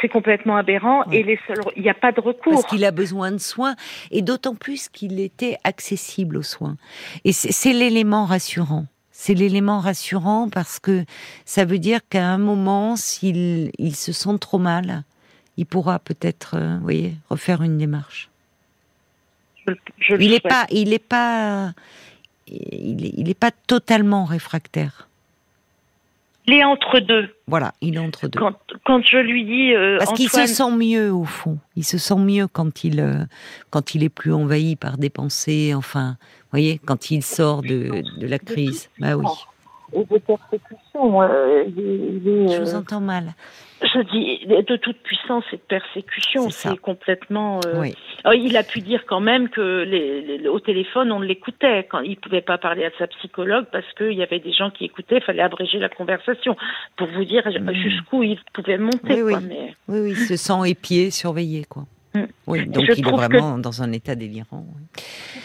C'est 0.00 0.08
complètement 0.08 0.56
aberrant 0.56 1.04
et 1.10 1.22
les 1.22 1.38
seuls, 1.46 1.60
il 1.76 1.82
n'y 1.82 1.88
a 1.88 1.94
pas 1.94 2.10
de 2.10 2.20
recours. 2.20 2.52
Parce 2.52 2.66
qu'il 2.66 2.84
a 2.84 2.90
besoin 2.90 3.30
de 3.30 3.38
soins 3.38 3.76
et 4.10 4.20
d'autant 4.20 4.56
plus 4.56 4.88
qu'il 4.88 5.20
était 5.20 5.58
accessible 5.62 6.36
aux 6.38 6.42
soins. 6.42 6.76
Et 7.24 7.32
c'est 7.32 7.72
l'élément 7.72 8.24
rassurant. 8.24 8.86
C'est 9.12 9.34
l'élément 9.34 9.78
rassurant 9.78 10.48
parce 10.48 10.78
que 10.78 11.04
ça 11.44 11.64
veut 11.64 11.78
dire 11.78 12.00
qu'à 12.10 12.26
un 12.26 12.38
moment, 12.38 12.96
s'il 12.96 13.70
il 13.78 13.94
se 13.94 14.12
sent 14.12 14.38
trop 14.40 14.58
mal, 14.58 15.04
il 15.56 15.66
pourra 15.66 15.98
peut-être, 15.98 16.56
euh, 16.56 16.78
voyez, 16.82 17.14
refaire 17.30 17.62
une 17.62 17.78
démarche. 17.78 18.28
il 20.18 20.30
n'est 20.30 20.40
pas, 20.40 20.66
il 20.70 20.90
n'est 20.90 20.98
pas, 20.98 21.72
il 22.48 23.24
n'est 23.24 23.34
pas 23.34 23.52
totalement 23.66 24.24
réfractaire. 24.24 25.08
Il 26.46 26.54
est 26.54 26.64
entre 26.64 27.00
deux. 27.00 27.28
Voilà, 27.48 27.72
il 27.80 27.96
est 27.96 27.98
entre 27.98 28.28
deux. 28.28 28.38
Quand, 28.38 28.54
quand 28.84 29.02
je 29.02 29.18
lui 29.18 29.44
dis. 29.44 29.74
Euh, 29.74 29.98
Parce 29.98 30.12
qu'il 30.12 30.28
se 30.28 30.46
sent 30.46 30.70
mieux 30.70 31.12
au 31.12 31.24
fond. 31.24 31.58
Il 31.74 31.84
se 31.84 31.98
sent 31.98 32.18
mieux 32.18 32.46
quand 32.46 32.84
il 32.84 33.00
euh, 33.00 33.24
quand 33.70 33.94
il 33.94 34.04
est 34.04 34.08
plus 34.08 34.32
envahi 34.32 34.76
par 34.76 34.96
des 34.96 35.10
pensées. 35.10 35.74
Enfin, 35.74 36.16
vous 36.20 36.50
voyez, 36.52 36.80
quand 36.84 37.10
il 37.10 37.22
sort 37.22 37.62
de, 37.62 38.02
de 38.20 38.26
la 38.26 38.38
crise. 38.38 38.90
Bah 38.98 39.16
oui. 39.16 39.26
Et 39.92 40.04
des 40.04 40.18
persécutions. 40.18 41.22
Euh, 41.22 41.64
je 41.76 42.60
vous 42.60 42.74
entends 42.74 43.00
mal. 43.00 43.34
Je 43.82 44.00
dis 44.10 44.46
de 44.46 44.76
toute 44.76 44.96
puissance 45.02 45.44
et 45.52 45.56
de 45.56 45.62
persécution, 45.62 46.48
c'est 46.48 46.78
complètement. 46.78 47.60
Euh... 47.66 47.84
Oh, 48.24 48.32
il 48.32 48.56
a 48.56 48.62
pu 48.62 48.80
dire 48.80 49.04
quand 49.06 49.20
même 49.20 49.50
que 49.50 49.82
les, 49.82 50.48
au 50.48 50.60
téléphone 50.60 51.12
on 51.12 51.20
l'écoutait 51.20 51.86
quand 51.90 52.00
il 52.00 52.16
pouvait 52.16 52.40
pas 52.40 52.56
parler 52.56 52.86
à 52.86 52.90
sa 52.98 53.06
psychologue 53.06 53.66
parce 53.70 53.84
qu'il 53.98 54.14
y 54.14 54.22
avait 54.22 54.40
des 54.40 54.52
gens 54.52 54.70
qui 54.70 54.86
écoutaient, 54.86 55.18
il 55.18 55.22
fallait 55.22 55.42
abréger 55.42 55.78
la 55.78 55.90
conversation 55.90 56.56
pour 56.96 57.06
vous 57.08 57.24
dire 57.24 57.46
mm. 57.46 57.72
jusqu'où 57.74 58.22
il 58.22 58.38
pouvait 58.54 58.78
monter. 58.78 59.22
Oui, 59.22 59.32
quoi, 59.32 59.40
oui. 59.40 59.46
Mais... 59.46 59.74
oui, 59.88 60.00
oui, 60.00 60.14
se 60.14 60.36
sent 60.36 60.70
épié, 60.70 61.10
surveillé, 61.10 61.66
quoi. 61.66 61.84
Mm. 62.14 62.24
Oui, 62.46 62.66
donc 62.66 62.84
il 62.96 63.06
est 63.06 63.10
vraiment 63.10 63.58
dans 63.58 63.82
un 63.82 63.92
état 63.92 64.14
délirant. 64.14 64.64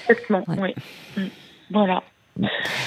Complètement, 0.07 0.45
oui. 0.47 0.73
Mm. 1.17 1.27
Voilà. 1.71 2.01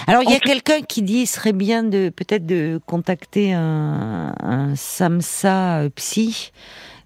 Alors 0.07 0.23
il 0.23 0.31
y 0.31 0.35
a 0.35 0.41
quelqu'un 0.41 0.81
qui 0.83 1.03
dit 1.03 1.21
il 1.21 1.27
serait 1.27 1.53
bien 1.53 1.83
de 1.83 2.09
peut-être 2.09 2.47
de 2.47 2.81
contacter 2.87 3.53
un, 3.53 4.35
un 4.41 4.75
SAMSA 4.75 5.81
euh, 5.81 5.89
psy. 5.91 6.53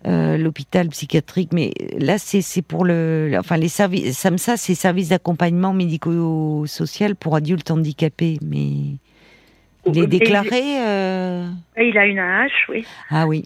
Euh, 0.06 0.36
l'hôpital 0.36 0.88
psychiatrique, 0.90 1.50
mais 1.52 1.72
là 1.98 2.18
c'est 2.18 2.62
pour 2.62 2.84
le, 2.84 3.32
enfin 3.36 3.56
les 3.56 3.66
services 3.66 4.16
SAMSA, 4.16 4.56
c'est 4.56 4.76
service 4.76 5.08
d'accompagnement 5.08 5.72
médico-social 5.72 7.16
pour 7.16 7.34
adultes 7.34 7.72
handicapés, 7.72 8.38
mais 8.40 8.70
il 9.86 9.98
est 9.98 10.06
déclaré. 10.06 10.86
Euh... 10.86 11.48
Il 11.76 11.98
a 11.98 12.06
une 12.06 12.20
AH, 12.20 12.46
oui. 12.68 12.86
Ah 13.10 13.26
oui. 13.26 13.44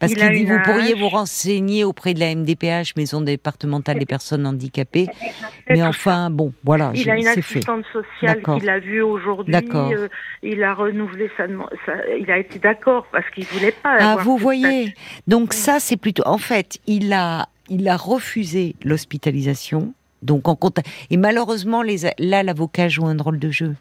Parce 0.00 0.12
qu'il 0.12 0.28
dit, 0.32 0.44
vous 0.44 0.58
pourriez 0.64 0.94
vous 0.94 1.08
renseigner 1.08 1.84
auprès 1.84 2.14
de 2.14 2.20
la 2.20 2.34
MDPH, 2.34 2.94
Maison 2.96 3.20
départementale 3.20 3.98
des 3.98 4.06
personnes 4.06 4.46
handicapées. 4.46 5.06
Mais 5.70 5.82
enfin, 5.82 6.28
bon, 6.30 6.52
voilà, 6.64 6.90
Il 6.94 7.08
a 7.08 7.16
une 7.16 7.22
fait. 7.24 7.38
assistante 7.40 7.84
sociale 7.92 8.42
qu'il 8.42 8.68
a 8.68 8.80
vue 8.80 9.00
aujourd'hui. 9.02 9.54
Euh, 9.54 10.08
il 10.42 10.62
a 10.62 10.74
renouvelé 10.74 11.30
sa, 11.36 11.46
demande- 11.46 11.70
sa- 11.86 12.06
Il 12.18 12.30
a 12.30 12.38
été 12.38 12.58
d'accord 12.58 13.06
parce 13.12 13.24
qu'il 13.30 13.44
voulait 13.46 13.72
pas. 13.72 13.96
Ah, 13.98 14.12
avoir 14.12 14.24
vous 14.26 14.36
voyez. 14.36 14.94
Donc 15.26 15.50
Oui. 15.52 15.56
ça, 15.56 15.78
c'est 15.80 15.96
plutôt. 15.96 16.24
En 16.26 16.38
fait, 16.38 16.78
il 16.86 17.12
a, 17.12 17.48
il 17.70 17.88
a 17.88 17.96
refusé 17.96 18.74
l'hospitalisation. 18.84 19.94
Donc 20.22 20.48
en 20.48 20.56
compte. 20.56 20.78
Et 21.10 21.16
malheureusement, 21.16 21.82
les, 21.82 21.98
là, 22.18 22.42
l'avocat 22.42 22.88
joue 22.88 23.06
un 23.06 23.14
drôle 23.14 23.38
de 23.38 23.50
jeu. 23.50 23.74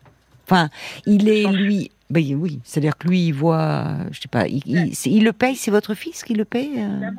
Enfin, 0.45 0.69
il 1.05 1.29
est 1.29 1.47
lui. 1.51 1.89
Ben 2.13 2.35
oui, 2.35 2.59
c'est-à-dire 2.63 2.95
que 2.97 3.07
lui, 3.07 3.27
il 3.27 3.31
voit, 3.33 3.85
je 4.11 4.21
sais 4.21 4.27
pas, 4.27 4.47
il, 4.47 4.61
il- 4.67 4.93
c'est- 4.95 5.09
il 5.09 5.23
le 5.23 5.33
paye. 5.33 5.55
C'est 5.55 5.71
votre 5.71 5.95
fils 5.95 6.23
qui 6.23 6.35
le 6.35 6.45
paye. 6.45 6.73
euh? 6.77 7.09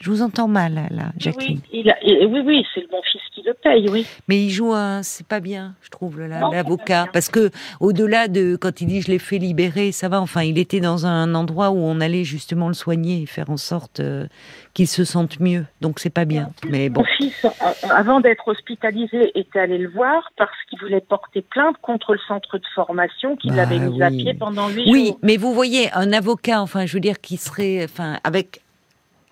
Je 0.00 0.10
vous 0.10 0.22
entends 0.22 0.48
mal 0.48 0.88
là, 0.90 1.12
Jacqueline. 1.18 1.60
Oui, 1.72 1.80
il 1.80 1.90
a- 1.90 2.02
et- 2.02 2.24
oui, 2.26 2.40
oui, 2.44 2.64
c'est 2.74 2.90
mon 2.90 3.02
fils 3.02 3.20
qui 3.54 3.60
paye, 3.62 3.88
oui. 3.90 4.06
Mais 4.28 4.42
il 4.44 4.50
joue 4.50 4.72
un, 4.72 5.02
c'est 5.02 5.26
pas 5.26 5.40
bien, 5.40 5.74
je 5.82 5.90
trouve, 5.90 6.20
l'avocat, 6.20 7.06
parce 7.12 7.28
que 7.28 7.50
au-delà 7.80 8.28
de 8.28 8.56
quand 8.56 8.80
il 8.80 8.86
dit 8.86 9.02
je 9.02 9.08
l'ai 9.10 9.18
fait 9.18 9.38
libérer, 9.38 9.92
ça 9.92 10.08
va. 10.08 10.20
Enfin, 10.20 10.42
il 10.42 10.58
était 10.58 10.80
dans 10.80 11.06
un 11.06 11.34
endroit 11.34 11.70
où 11.70 11.78
on 11.78 12.00
allait 12.00 12.24
justement 12.24 12.68
le 12.68 12.74
soigner 12.74 13.22
et 13.22 13.26
faire 13.26 13.50
en 13.50 13.56
sorte 13.56 14.00
euh, 14.00 14.26
qu'il 14.74 14.88
se 14.88 15.04
sente 15.04 15.40
mieux. 15.40 15.64
Donc 15.80 15.98
c'est 16.00 16.10
pas 16.10 16.24
bien. 16.24 16.50
Mais 16.68 16.88
bon, 16.88 17.00
Mon 17.00 17.06
fils, 17.16 17.44
euh, 17.44 17.48
avant 17.90 18.20
d'être 18.20 18.48
hospitalisé, 18.48 19.32
était 19.38 19.58
allé 19.60 19.78
le 19.78 19.88
voir 19.90 20.30
parce 20.36 20.50
qu'il 20.68 20.78
voulait 20.80 21.00
porter 21.00 21.42
plainte 21.42 21.76
contre 21.82 22.12
le 22.14 22.20
centre 22.26 22.58
de 22.58 22.64
formation 22.74 23.36
qu'il 23.36 23.54
Bah 23.54 23.62
avait 23.62 23.78
mis 23.78 24.02
à 24.02 24.08
oui. 24.08 24.24
pied 24.24 24.34
pendant 24.34 24.68
huit 24.68 24.90
oui, 24.90 25.06
jours. 25.08 25.18
mais 25.22 25.36
vous 25.36 25.52
voyez, 25.54 25.90
un 25.92 26.12
avocat, 26.12 26.60
enfin, 26.62 26.86
je 26.86 26.94
veux 26.94 27.00
dire, 27.00 27.20
qui 27.20 27.36
serait, 27.36 27.84
enfin, 27.84 28.18
avec, 28.24 28.62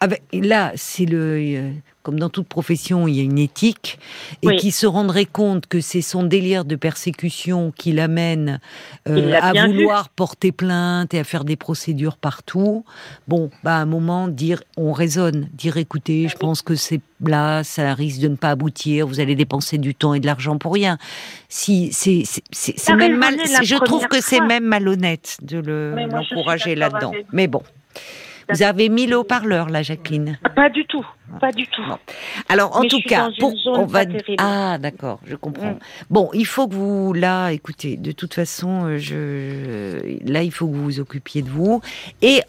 avec, 0.04 0.22
là, 0.32 0.72
c'est 0.76 1.06
le, 1.06 1.18
euh, 1.56 1.70
comme 2.02 2.18
dans 2.18 2.28
toute 2.28 2.46
profession, 2.46 3.08
il 3.08 3.16
y 3.16 3.20
a 3.20 3.22
une 3.22 3.38
éthique, 3.38 3.98
et 4.42 4.48
Oui. 4.48 4.56
qui 4.56 4.70
se 4.70 4.86
rendrait 4.86 5.24
compte 5.24 5.66
que 5.66 5.80
c'est 5.80 6.02
son 6.02 6.22
délire 6.22 6.64
de 6.66 6.76
persécution 6.76 7.72
qui 7.76 7.92
l'amène 7.92 8.60
euh, 9.08 9.32
à 9.40 9.52
vu. 9.52 9.66
vouloir 9.66 10.10
porter 10.10 10.52
plainte 10.52 11.14
et 11.14 11.18
à 11.18 11.24
faire 11.24 11.44
des 11.44 11.56
procédures 11.56 12.16
partout. 12.18 12.84
Bon, 13.26 13.50
bah, 13.62 13.76
à 13.76 13.80
un 13.80 13.86
moment, 13.86 14.28
dire, 14.28 14.62
on 14.76 14.92
raisonne, 14.92 15.48
dire, 15.54 15.76
écoutez, 15.78 16.28
je 16.28 16.34
Oui. 16.34 16.40
pense 16.40 16.60
que 16.62 16.74
c'est 16.74 17.00
là, 17.24 17.64
ça 17.64 17.94
risque 17.94 18.20
de 18.20 18.28
ne 18.28 18.36
pas 18.36 18.50
aboutir, 18.50 19.06
vous 19.06 19.20
allez 19.20 19.34
dépenser 19.34 19.78
du 19.78 19.94
temps 19.94 20.12
et 20.12 20.20
de 20.20 20.26
l'argent 20.26 20.58
pour 20.58 20.74
rien. 20.74 20.98
Si, 21.48 21.88
c'est, 21.92 22.22
c'est, 22.26 22.42
c'est, 22.52 22.74
c'est 22.76 22.92
T'as 22.92 22.96
même 22.96 23.16
mal, 23.16 23.36
je 23.62 23.76
trouve 23.76 24.06
que 24.08 24.20
c'est 24.20 24.40
même 24.40 24.64
malhonnête 24.64 25.38
de 25.40 25.56
l'encourager 26.10 26.74
là-dedans. 26.74 27.12
Mais 27.32 27.46
bon. 27.46 27.62
Vous 28.50 28.62
avez 28.62 28.88
mis 28.88 29.06
le 29.06 29.16
haut-parleur, 29.18 29.68
là, 29.70 29.82
Jacqueline. 29.82 30.38
Pas 30.54 30.68
du 30.68 30.84
tout, 30.86 31.04
pas 31.40 31.50
du 31.52 31.66
tout. 31.66 31.82
Alors, 32.48 32.76
en 32.76 32.80
Mais 32.82 32.88
tout 32.88 33.00
cas, 33.06 33.28
pour, 33.38 33.54
on 33.66 33.86
va. 33.86 34.02
Ah, 34.38 34.78
d'accord, 34.78 35.20
je 35.26 35.34
comprends. 35.36 35.72
Mm. 35.72 35.78
Bon, 36.10 36.30
il 36.34 36.46
faut 36.46 36.68
que 36.68 36.74
vous, 36.74 37.12
là, 37.12 37.50
écoutez, 37.50 37.96
de 37.96 38.12
toute 38.12 38.34
façon, 38.34 38.84
euh, 38.86 38.98
je, 38.98 40.30
là, 40.30 40.42
il 40.42 40.52
faut 40.52 40.68
que 40.68 40.74
vous 40.74 40.84
vous 40.84 41.00
occupiez 41.00 41.42
de 41.42 41.48
vous. 41.50 41.80
Et 42.22 42.40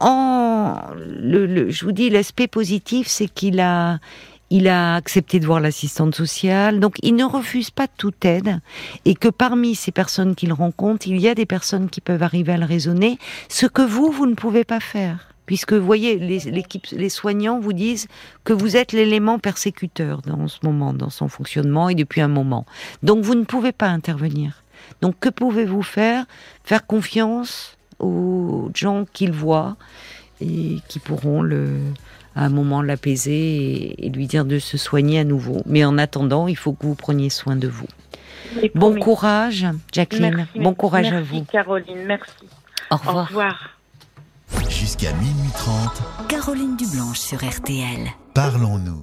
en, 0.00 0.80
le, 0.96 1.46
le- 1.46 1.70
je 1.70 1.84
vous 1.84 1.92
dis, 1.92 2.10
l'aspect 2.10 2.48
positif, 2.48 3.06
c'est 3.06 3.28
qu'il 3.28 3.60
a, 3.60 3.98
il 4.50 4.68
a 4.68 4.94
accepté 4.96 5.40
de 5.40 5.46
voir 5.46 5.60
l'assistante 5.60 6.14
sociale, 6.14 6.80
donc 6.80 6.96
il 7.02 7.14
ne 7.14 7.24
refuse 7.24 7.70
pas 7.70 7.86
toute 7.88 8.24
aide, 8.24 8.60
et 9.04 9.14
que 9.14 9.28
parmi 9.28 9.74
ces 9.74 9.92
personnes 9.92 10.34
qu'il 10.34 10.52
rencontre, 10.52 11.08
il 11.08 11.18
y 11.18 11.28
a 11.28 11.34
des 11.34 11.46
personnes 11.46 11.88
qui 11.88 12.00
peuvent 12.00 12.22
arriver 12.22 12.52
à 12.52 12.56
le 12.58 12.66
raisonner, 12.66 13.18
ce 13.48 13.66
que 13.66 13.82
vous, 13.82 14.10
vous 14.10 14.26
ne 14.26 14.34
pouvez 14.34 14.64
pas 14.64 14.80
faire. 14.80 15.28
Puisque 15.46 15.72
vous 15.72 15.86
voyez, 15.86 16.18
les, 16.18 16.40
l'équipe, 16.50 16.86
les 16.92 17.08
soignants 17.08 17.58
vous 17.60 17.72
disent 17.72 18.08
que 18.44 18.52
vous 18.52 18.76
êtes 18.76 18.92
l'élément 18.92 19.38
persécuteur 19.38 20.22
dans 20.22 20.48
ce 20.48 20.58
moment, 20.62 20.92
dans 20.92 21.10
son 21.10 21.28
fonctionnement 21.28 21.88
et 21.88 21.94
depuis 21.94 22.20
un 22.20 22.28
moment. 22.28 22.66
Donc 23.02 23.24
vous 23.24 23.34
ne 23.34 23.44
pouvez 23.44 23.72
pas 23.72 23.86
intervenir. 23.88 24.62
Donc 25.00 25.18
que 25.20 25.28
pouvez-vous 25.28 25.82
faire? 25.82 26.24
Faire 26.64 26.86
confiance 26.86 27.76
aux 27.98 28.70
gens 28.74 29.06
qu'il 29.12 29.32
voit 29.32 29.76
et 30.40 30.78
qui 30.88 30.98
pourront 30.98 31.42
le, 31.42 31.68
à 32.34 32.44
un 32.44 32.50
moment 32.50 32.82
l'apaiser 32.82 33.56
et, 33.56 34.06
et 34.06 34.10
lui 34.10 34.26
dire 34.26 34.44
de 34.44 34.58
se 34.58 34.76
soigner 34.76 35.20
à 35.20 35.24
nouveau. 35.24 35.62
Mais 35.66 35.84
en 35.84 35.96
attendant, 35.96 36.46
il 36.48 36.56
faut 36.56 36.72
que 36.72 36.84
vous 36.86 36.94
preniez 36.94 37.30
soin 37.30 37.56
de 37.56 37.68
vous. 37.68 37.86
Bon 38.74 38.94
courage, 38.98 39.66
Jacqueline. 39.92 40.34
Merci. 40.36 40.58
Bon 40.60 40.74
courage 40.74 41.08
à 41.08 41.10
Merci, 41.12 41.38
vous. 41.38 41.44
Caroline, 41.44 42.04
merci. 42.06 42.32
Au 42.90 42.94
Au 42.94 42.98
revoir. 42.98 43.26
revoir. 43.28 43.75
Jusqu'à 44.68 45.12
minuit 45.14 45.50
30, 45.54 46.28
Caroline 46.28 46.76
Dublanche 46.76 47.18
sur 47.18 47.38
RTL. 47.44 48.08
parlons-nous. 48.34 49.02